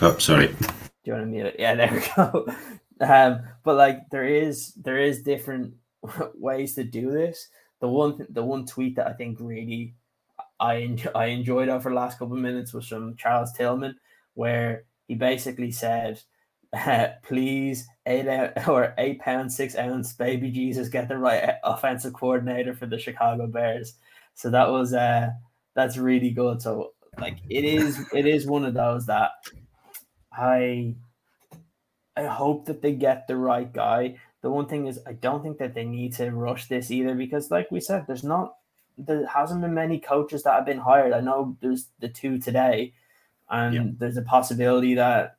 [0.02, 0.54] oh, sorry.
[1.06, 1.56] Do you want to mute it?
[1.60, 2.48] Yeah, there we go.
[3.00, 5.74] Um, but like there is there is different
[6.34, 7.48] ways to do this.
[7.80, 9.94] The one the one tweet that I think really
[10.58, 13.94] I I enjoyed over the last couple of minutes was from Charles Tillman,
[14.34, 16.20] where he basically said,
[16.72, 18.26] uh, "Please, eight
[18.66, 23.46] or eight pound six ounce baby Jesus, get the right offensive coordinator for the Chicago
[23.46, 23.94] Bears."
[24.34, 25.28] So that was uh,
[25.76, 26.60] that's really good.
[26.60, 29.30] So like it is it is one of those that
[30.36, 30.94] I
[32.16, 34.16] I hope that they get the right guy.
[34.42, 37.50] The one thing is I don't think that they need to rush this either because
[37.50, 38.56] like we said, there's not
[38.98, 41.12] there hasn't been many coaches that have been hired.
[41.12, 42.94] I know there's the two today,
[43.50, 43.84] and yeah.
[43.98, 45.36] there's a possibility that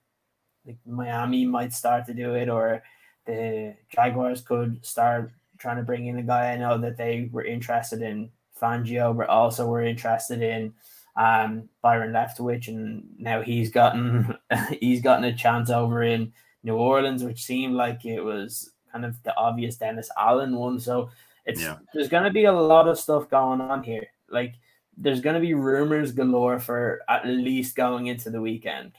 [0.65, 2.83] like Miami might start to do it, or
[3.25, 6.51] the Jaguars could start trying to bring in a guy.
[6.51, 8.29] I know that they were interested in
[8.61, 10.73] Fangio, but also were interested in
[11.17, 14.37] um, Byron Leftwich, and now he's gotten
[14.79, 16.31] he's gotten a chance over in
[16.63, 20.79] New Orleans, which seemed like it was kind of the obvious Dennis Allen one.
[20.79, 21.09] So
[21.45, 21.77] it's yeah.
[21.93, 24.07] there's gonna be a lot of stuff going on here.
[24.29, 24.55] Like
[24.95, 28.93] there's gonna be rumors galore for at least going into the weekend.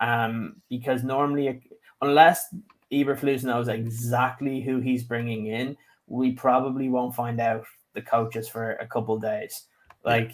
[0.00, 1.60] Um, because normally,
[2.00, 2.52] unless
[2.90, 8.72] Eberflus knows exactly who he's bringing in, we probably won't find out the coaches for
[8.72, 9.66] a couple days.
[10.04, 10.32] Like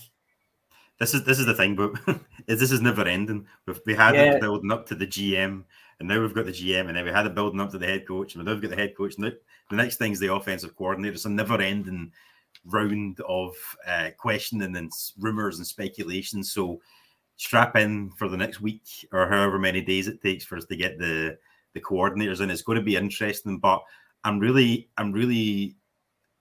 [0.99, 1.93] this is this is the thing, but
[2.47, 3.47] is this is never ending.
[3.67, 4.35] We've, we had yeah.
[4.35, 5.65] it building up to the GM,
[5.99, 7.87] and now we've got the GM, and then we had it building up to the
[7.87, 9.17] head coach, and now we've got the head coach.
[9.17, 11.15] And the next thing is the offensive coordinator.
[11.15, 12.13] It's a never ending
[12.65, 13.55] round of
[13.87, 16.43] uh, questioning and rumors and speculation.
[16.43, 16.81] So
[17.37, 20.77] strap in for the next week or however many days it takes for us to
[20.77, 21.37] get the
[21.75, 22.51] the coordinators in.
[22.51, 23.83] It's going to be interesting, but
[24.25, 25.77] I'm really, I'm really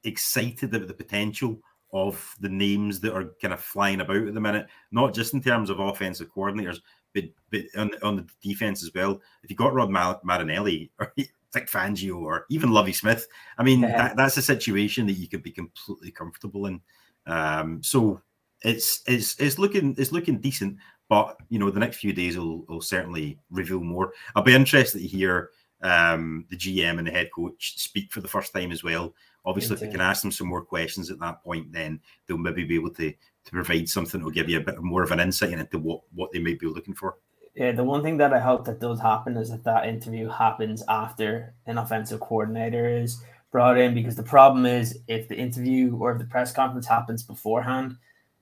[0.03, 1.59] excited about the potential
[1.93, 5.41] of the names that are kind of flying about at the minute, not just in
[5.41, 6.79] terms of offensive coordinators,
[7.13, 9.21] but, but on, on the defense as well.
[9.43, 13.97] If you got Rod Marinelli or Vic Fangio or even Lovie Smith, I mean, yeah.
[13.97, 16.81] that, that's a situation that you could be completely comfortable in.
[17.27, 18.21] Um, so
[18.61, 20.77] it's it's it's looking it's looking decent,
[21.09, 24.11] but you know the next few days will, will certainly reveal more.
[24.35, 25.49] I'll be interested to hear
[25.81, 29.13] um, the GM and the head coach speak for the first time as well.
[29.45, 32.63] Obviously, if we can ask them some more questions at that point, then they'll maybe
[32.63, 35.19] be able to to provide something that will give you a bit more of an
[35.19, 37.17] insight into what what they might be looking for.
[37.55, 40.83] Yeah, the one thing that I hope that does happen is that that interview happens
[40.89, 46.11] after an offensive coordinator is brought in because the problem is if the interview or
[46.11, 47.95] if the press conference happens beforehand,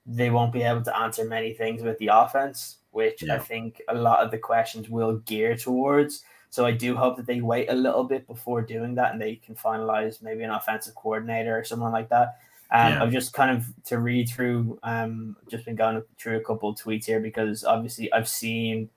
[0.04, 3.36] they won't be able to answer many things with the offense, which yeah.
[3.36, 6.24] I think a lot of the questions will gear towards.
[6.54, 9.34] So I do hope that they wait a little bit before doing that and they
[9.34, 12.36] can finalize maybe an offensive coordinator or someone like that.
[12.70, 13.02] Um, yeah.
[13.02, 16.76] I've just kind of to read through, um, just been going through a couple of
[16.76, 18.88] tweets here because obviously I've seen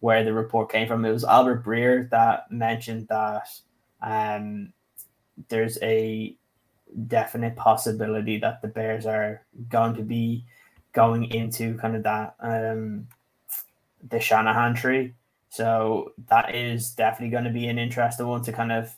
[0.00, 1.04] where the report came from.
[1.04, 3.48] It was Albert Breer that mentioned that
[4.00, 4.72] um,
[5.50, 6.34] there's a
[7.06, 10.46] definite possibility that the Bears are going to be
[10.94, 13.08] going into kind of that um,
[14.08, 15.12] the Shanahan tree
[15.54, 18.92] so that is definitely going to be an interesting one to kind of,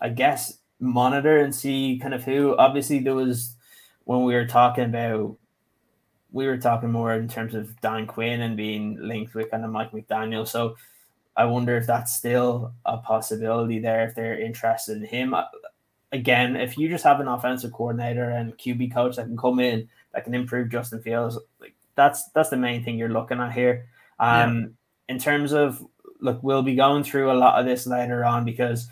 [0.00, 2.56] I guess, monitor and see kind of who.
[2.56, 3.56] Obviously, there was
[4.04, 5.36] when we were talking about,
[6.30, 9.72] we were talking more in terms of Dan Quinn and being linked with kind of
[9.72, 10.46] Mike McDaniel.
[10.46, 10.76] So
[11.36, 15.34] I wonder if that's still a possibility there if they're interested in him.
[16.12, 19.88] Again, if you just have an offensive coordinator and QB coach that can come in
[20.14, 23.88] that can improve Justin Fields, like that's that's the main thing you're looking at here.
[24.20, 24.66] Um, yeah
[25.08, 25.84] in terms of
[26.20, 28.88] look, we'll be going through a lot of this later on because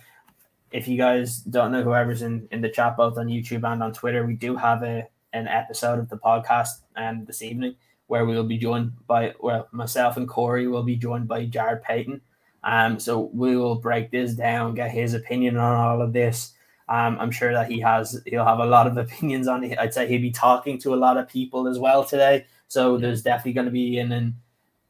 [0.70, 3.92] if you guys don't know whoever's in, in the chat both on YouTube and on
[3.92, 7.74] Twitter, we do have a an episode of the podcast um this evening
[8.06, 12.20] where we'll be joined by well myself and Corey will be joined by Jared Payton.
[12.64, 16.52] Um so we will break this down, get his opinion on all of this.
[16.88, 19.78] Um, I'm sure that he has he'll have a lot of opinions on it.
[19.78, 22.46] I'd say he'll be talking to a lot of people as well today.
[22.68, 24.34] So there's definitely going to be an, an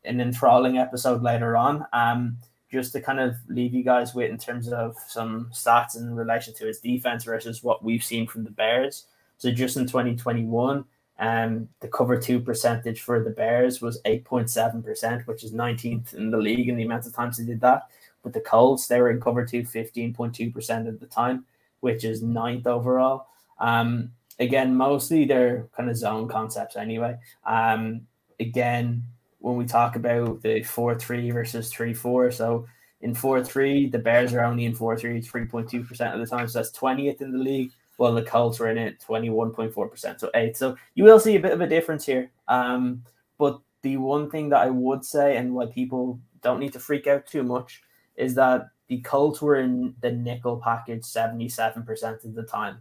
[0.06, 1.86] an enthralling episode later on.
[1.92, 2.38] Um,
[2.70, 6.52] just to kind of leave you guys with in terms of some stats in relation
[6.54, 9.06] to his defense versus what we've seen from the Bears.
[9.38, 10.84] So just in 2021,
[11.18, 16.38] um, the cover two percentage for the Bears was 8.7%, which is 19th in the
[16.38, 17.88] league in the amount of times they did that.
[18.22, 21.44] But the Colts, they were in cover two 15.2% at the time,
[21.80, 23.28] which is ninth overall.
[23.58, 27.16] Um, again, mostly they're kind of zone concepts anyway.
[27.44, 28.02] Um,
[28.40, 29.04] again,
[29.38, 32.30] when we talk about the 4 3 versus 3 4.
[32.30, 32.66] So
[33.00, 36.48] in 4 3, the Bears are only in 4 3 3.2% of the time.
[36.48, 37.72] So that's 20th in the league.
[37.96, 40.20] While the Colts are in it 21.4%.
[40.20, 40.56] So eight.
[40.56, 42.30] So you will see a bit of a difference here.
[42.46, 43.02] Um,
[43.38, 47.06] but the one thing that I would say, and why people don't need to freak
[47.06, 47.82] out too much,
[48.16, 52.78] is that the Colts were in the nickel package 77% of the time.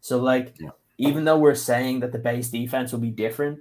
[0.00, 0.70] So, like, yeah.
[0.98, 3.60] even though we're saying that the base defense will be different,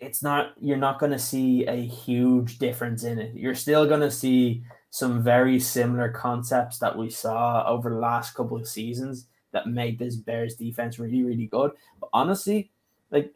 [0.00, 3.34] it's not you're not going to see a huge difference in it.
[3.34, 8.34] You're still going to see some very similar concepts that we saw over the last
[8.34, 11.72] couple of seasons that made this Bears defense really really good.
[12.00, 12.70] But honestly,
[13.10, 13.32] like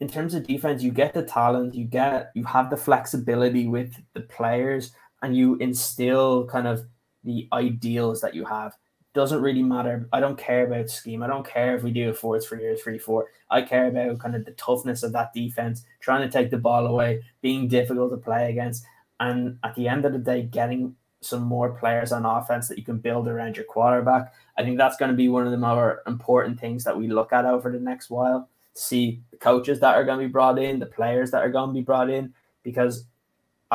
[0.00, 3.94] in terms of defense, you get the talent, you get you have the flexibility with
[4.12, 6.84] the players and you instill kind of
[7.24, 8.76] the ideals that you have
[9.14, 10.08] doesn't really matter.
[10.12, 11.22] I don't care about scheme.
[11.22, 13.26] I don't care if we do a 4 3 or 3 4.
[13.50, 16.86] I care about kind of the toughness of that defense, trying to take the ball
[16.86, 18.84] away, being difficult to play against.
[19.20, 22.84] And at the end of the day, getting some more players on offense that you
[22.84, 24.32] can build around your quarterback.
[24.58, 27.32] I think that's going to be one of the more important things that we look
[27.32, 28.50] at over the next while.
[28.74, 31.70] See the coaches that are going to be brought in, the players that are going
[31.70, 33.06] to be brought in, because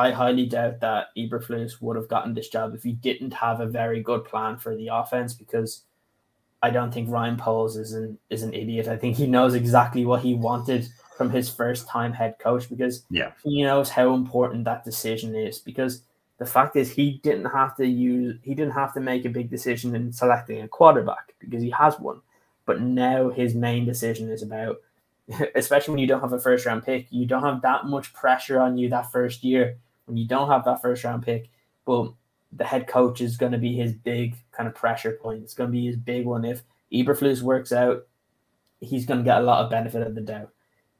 [0.00, 3.66] I highly doubt that Eberflus would have gotten this job if he didn't have a
[3.66, 5.82] very good plan for the offense because
[6.62, 8.88] I don't think Ryan Poles is an is an idiot.
[8.88, 10.88] I think he knows exactly what he wanted
[11.18, 13.32] from his first time head coach because yeah.
[13.44, 16.02] he knows how important that decision is because
[16.38, 19.50] the fact is he didn't have to use he didn't have to make a big
[19.50, 22.22] decision in selecting a quarterback because he has one.
[22.64, 24.78] But now his main decision is about
[25.54, 28.58] especially when you don't have a first round pick, you don't have that much pressure
[28.58, 29.76] on you that first year
[30.10, 31.48] when you don't have that first round pick,
[31.86, 32.12] but
[32.52, 35.42] the head coach is going to be his big kind of pressure point.
[35.42, 36.44] It's going to be his big one.
[36.44, 38.06] If Eberflus works out,
[38.80, 40.50] he's going to get a lot of benefit of the doubt.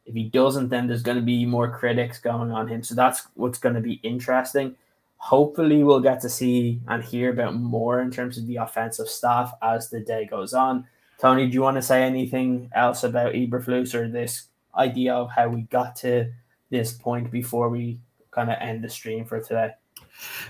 [0.06, 2.82] If he doesn't, then there's going to be more critics going on him.
[2.82, 4.76] So that's what's going to be interesting.
[5.20, 9.52] hopefully we'll get to see and hear about more in terms of the offensive staff
[9.62, 10.86] as the day goes on.
[11.18, 15.48] Tony, do you want to say anything else about Eberflus or this idea of how
[15.48, 16.32] we got to
[16.70, 17.98] this point before we
[18.30, 19.70] kind of end the stream for today?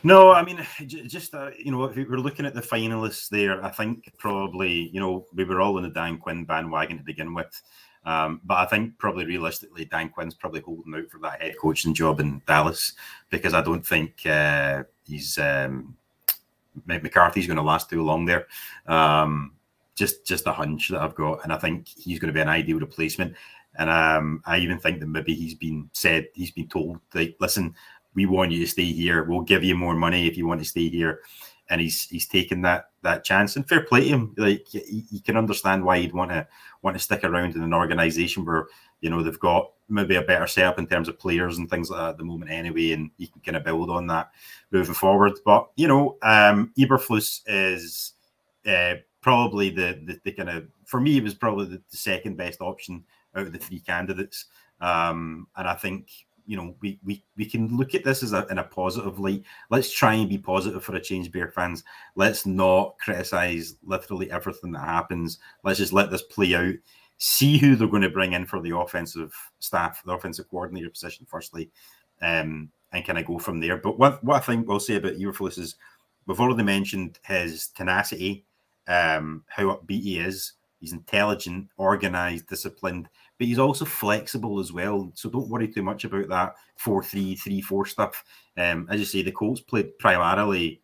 [0.03, 3.71] No, I mean, just uh, you know, if we're looking at the finalists there, I
[3.71, 7.63] think probably you know we were all in the Dan Quinn bandwagon to begin with,
[8.05, 11.95] um, but I think probably realistically Dan Quinn's probably holding out for that head coaching
[11.95, 12.95] job in Dallas
[13.31, 15.97] because I don't think uh, he's um,
[16.87, 18.47] McCarthy's going to last too long there.
[18.87, 19.53] Um,
[20.01, 22.49] just just a hunch that I've got, and I think he's going to be an
[22.49, 23.37] ideal replacement.
[23.79, 27.77] And um, I even think that maybe he's been said, he's been told, like, listen,
[28.15, 29.23] we want you to stay here.
[29.23, 31.21] We'll give you more money if you want to stay here.
[31.69, 33.55] And he's he's taken that that chance.
[33.55, 34.35] And fair play to him.
[34.37, 36.49] Like you can understand why he'd want to
[36.83, 38.67] want to stick around in an organization where
[39.03, 42.01] you know they've got maybe a better setup in terms of players and things like
[42.01, 44.31] that at the moment anyway, and you can kind of build on that
[44.73, 45.35] moving forward.
[45.45, 48.15] But you know, um Eberflus is
[48.67, 52.37] uh, probably the, the, the kind of for me it was probably the, the, second
[52.37, 53.05] best option
[53.35, 54.47] out of the three candidates.
[54.81, 56.09] Um, and I think
[56.47, 59.45] you know we we we can look at this as a, in a positive light.
[59.71, 61.85] Let's try and be positive for a change, Bear fans.
[62.17, 65.39] Let's not criticize literally everything that happens.
[65.65, 66.75] Let's just let this play out.
[67.19, 71.27] See who they're going to bring in for the offensive staff, the offensive coordinator position,
[71.29, 71.71] firstly,
[72.23, 73.77] um, and kind of go from there.
[73.77, 75.77] But what what I think we'll say about Eberflus is
[76.27, 78.47] we've already mentioned his tenacity,
[78.89, 80.55] um, how upbeat he is.
[80.81, 83.09] He's intelligent, organized, disciplined,
[83.39, 85.13] but he's also flexible as well.
[85.15, 88.25] So don't worry too much about that 4 3 3 4 stuff.
[88.57, 90.81] Um, as you say, the Colts played primarily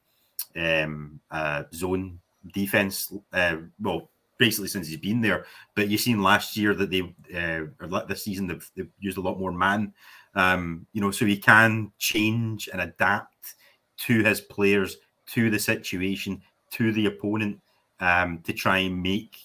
[0.55, 2.21] um, uh, zone
[2.53, 3.13] defense.
[3.33, 5.47] Uh, well, basically since he's been there.
[5.75, 7.01] But you've seen last year that they,
[7.35, 9.93] uh, or this season, they've, they've used a lot more man.
[10.35, 13.55] Um, you know, so he can change and adapt
[13.99, 16.43] to his players, to the situation,
[16.73, 17.61] to the opponent
[18.01, 19.39] um, to try and make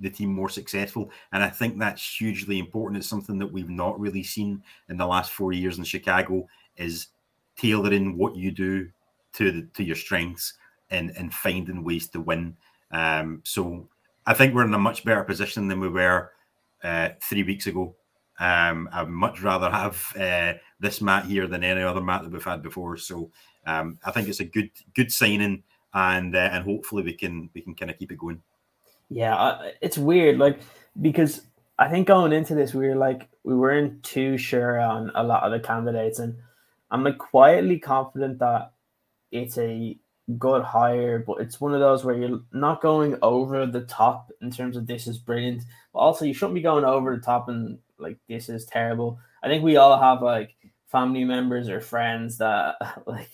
[0.00, 1.10] the team more successful.
[1.32, 2.98] And I think that's hugely important.
[2.98, 7.08] It's something that we've not really seen in the last four years in Chicago is
[7.56, 8.88] tailoring what you do
[9.34, 10.54] to the, to your strengths
[10.90, 12.56] and and finding ways to win.
[12.90, 13.88] Um, so
[14.26, 16.30] I think we're in a much better position than we were
[16.84, 17.94] uh, three weeks ago.
[18.38, 22.44] Um, I'd much rather have uh, this Matt here than any other Matt that we've
[22.44, 22.96] had before.
[22.96, 23.30] So
[23.66, 25.62] um, I think it's a good good signing
[25.94, 28.42] and uh, and hopefully we can we can kind of keep it going.
[29.08, 30.60] Yeah, it's weird, like
[31.00, 31.42] because
[31.78, 35.42] I think going into this we were like we weren't too sure on a lot
[35.42, 36.36] of the candidates, and
[36.90, 38.72] I'm like quietly confident that
[39.30, 39.98] it's a
[40.38, 44.50] good hire, but it's one of those where you're not going over the top in
[44.50, 47.78] terms of this is brilliant, but also you shouldn't be going over the top and
[47.98, 49.18] like this is terrible.
[49.42, 50.54] I think we all have like
[50.90, 52.76] family members or friends that
[53.06, 53.30] like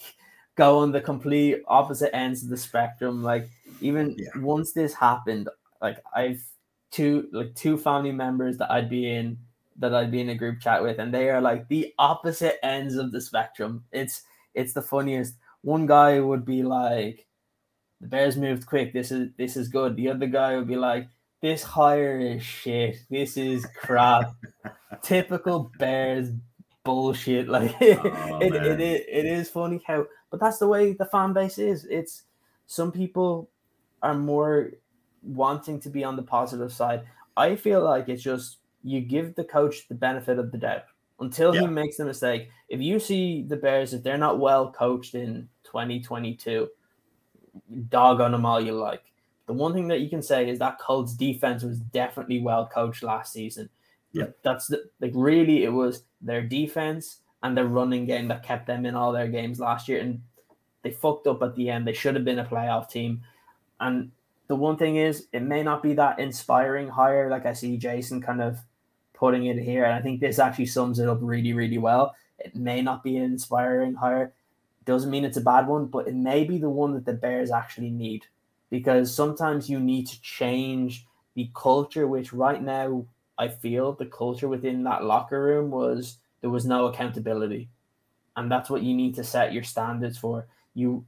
[0.59, 3.22] go on the complete opposite ends of the spectrum.
[3.22, 3.48] Like
[3.80, 4.42] even yeah.
[4.42, 5.48] once this happened,
[5.80, 6.42] like I've
[6.90, 9.38] two like two family members that I'd be in
[9.78, 12.96] that I'd be in a group chat with, and they are like the opposite ends
[12.96, 13.84] of the spectrum.
[13.92, 15.36] It's it's the funniest.
[15.62, 17.26] One guy would be like,
[18.00, 18.92] "The Bears moved quick.
[18.92, 21.09] This is this is good." The other guy would be like,
[21.40, 22.96] "This hire is shit.
[23.09, 24.34] This is crap.
[25.02, 26.30] Typical Bears
[26.84, 31.07] bullshit." Like oh, it, it, it, it is funny how but that's the way the
[31.07, 31.87] fan base is.
[31.91, 32.24] It's
[32.66, 33.51] some people
[34.03, 34.72] are more
[35.22, 37.03] wanting to be on the positive side.
[37.37, 40.85] I feel like it's just you give the coach the benefit of the doubt
[41.20, 41.62] until yeah.
[41.62, 42.51] he makes the mistake.
[42.68, 46.68] If you see the Bears, if they're not well coached in 2022,
[47.89, 49.03] dog on them all you like.
[49.47, 53.03] The one thing that you can say is that Colts defense was definitely well coached
[53.03, 53.70] last season.
[54.12, 58.66] Yeah, that's the, like really it was their defense and their running game that kept
[58.66, 60.01] them in all their games last year.
[60.01, 60.22] And
[60.82, 61.86] they fucked up at the end.
[61.86, 63.22] They should have been a playoff team.
[63.80, 64.11] And
[64.49, 67.30] the one thing is, it may not be that inspiring hire.
[67.30, 68.59] Like I see Jason kind of
[69.14, 69.84] putting it here.
[69.84, 72.14] And I think this actually sums it up really, really well.
[72.39, 74.32] It may not be an inspiring hire.
[74.84, 77.51] Doesn't mean it's a bad one, but it may be the one that the Bears
[77.51, 78.24] actually need.
[78.70, 83.07] Because sometimes you need to change the culture, which right now
[83.39, 87.68] I feel the culture within that locker room was there was no accountability.
[88.36, 90.47] And that's what you need to set your standards for.
[90.74, 91.05] You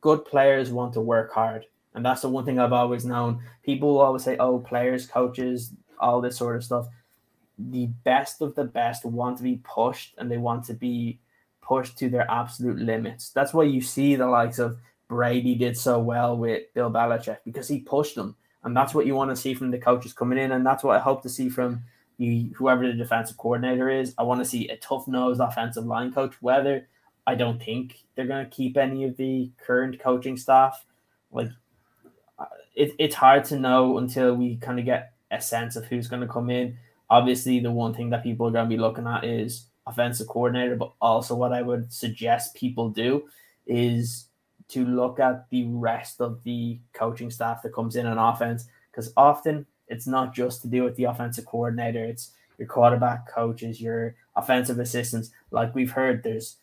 [0.00, 1.66] good players want to work hard.
[1.94, 3.40] And that's the one thing I've always known.
[3.62, 6.88] People always say, oh, players, coaches, all this sort of stuff.
[7.58, 11.18] The best of the best want to be pushed and they want to be
[11.60, 13.30] pushed to their absolute limits.
[13.30, 14.78] That's why you see the likes of
[15.08, 18.34] Brady did so well with Bill Belichick because he pushed them.
[18.64, 20.52] And that's what you want to see from the coaches coming in.
[20.52, 21.82] And that's what I hope to see from
[22.22, 26.12] you, whoever the defensive coordinator is, I want to see a tough nosed offensive line
[26.12, 26.34] coach.
[26.40, 26.88] Whether
[27.26, 30.84] I don't think they're going to keep any of the current coaching staff.
[31.30, 31.50] Like,
[32.38, 36.08] uh, it, it's hard to know until we kind of get a sense of who's
[36.08, 36.76] going to come in.
[37.10, 40.76] Obviously, the one thing that people are going to be looking at is offensive coordinator,
[40.76, 43.28] but also what I would suggest people do
[43.66, 44.26] is
[44.68, 49.12] to look at the rest of the coaching staff that comes in on offense because
[49.16, 54.14] often it's not just to do with the offensive coordinator, it's your quarterback coaches, your
[54.34, 55.30] offensive assistants.
[55.50, 56.56] Like we've heard, there's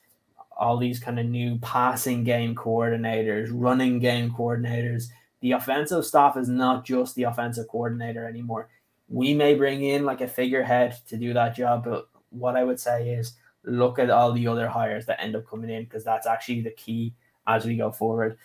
[0.57, 5.09] all these kind of new passing game coordinators, running game coordinators.
[5.41, 8.67] The offensive staff is not just the offensive coordinator anymore.
[9.07, 12.79] We may bring in like a figurehead to do that job, but what I would
[12.79, 16.27] say is look at all the other hires that end up coming in because that's
[16.27, 17.13] actually the key
[17.45, 18.39] as we go forward.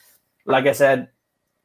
[0.44, 1.08] Like I said,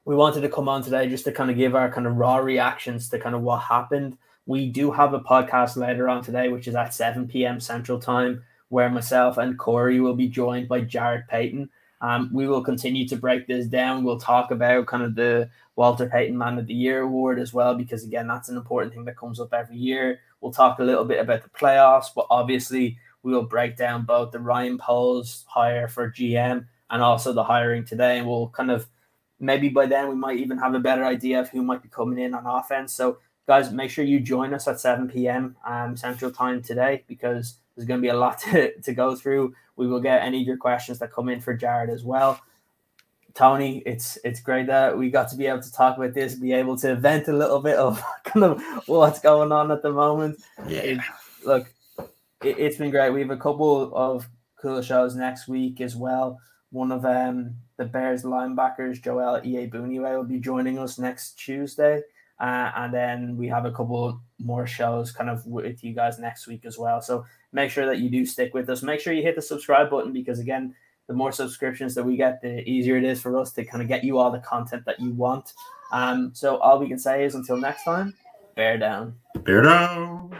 [0.05, 2.37] we wanted to come on today just to kind of give our kind of raw
[2.37, 4.17] reactions to kind of what happened.
[4.45, 7.59] We do have a podcast later on today, which is at 7 p.m.
[7.59, 11.69] Central Time, where myself and Corey will be joined by Jared Payton.
[12.01, 14.03] Um, we will continue to break this down.
[14.03, 17.75] We'll talk about kind of the Walter Payton Man of the Year award as well,
[17.75, 20.19] because again, that's an important thing that comes up every year.
[20.41, 24.31] We'll talk a little bit about the playoffs, but obviously, we will break down both
[24.31, 28.17] the Ryan Poles hire for GM and also the hiring today.
[28.17, 28.87] And we'll kind of
[29.39, 32.19] maybe by then we might even have a better idea of who might be coming
[32.19, 32.93] in on offense.
[32.93, 33.17] So,
[33.47, 35.55] guys, make sure you join us at 7 p.m.
[35.65, 39.53] Um, Central Time today because there's going to be a lot to, to go through.
[39.75, 42.41] We will get any of your questions that come in for Jared as well.
[43.35, 46.51] Tony, it's it's great that we got to be able to talk about this, be
[46.51, 50.41] able to vent a little bit of kind of what's going on at the moment.
[50.67, 50.79] Yeah.
[50.79, 50.99] It,
[51.45, 51.73] look,
[52.43, 53.11] it, has been great.
[53.11, 54.27] We have a couple of
[54.61, 56.39] cool shows next week as well.
[56.71, 62.01] One of um the Bears linebackers, Joel Iyiegbuniwe, will be joining us next Tuesday.
[62.39, 66.47] Uh, and then we have a couple more shows kind of with you guys next
[66.47, 67.01] week as well.
[67.01, 68.81] So make sure that you do stick with us.
[68.81, 70.73] Make sure you hit the subscribe button because again,
[71.07, 73.89] the more subscriptions that we get, the easier it is for us to kind of
[73.89, 75.53] get you all the content that you want.
[75.91, 78.13] Um, so all we can say is until next time,
[78.55, 79.15] bear down.
[79.43, 80.31] Bear down.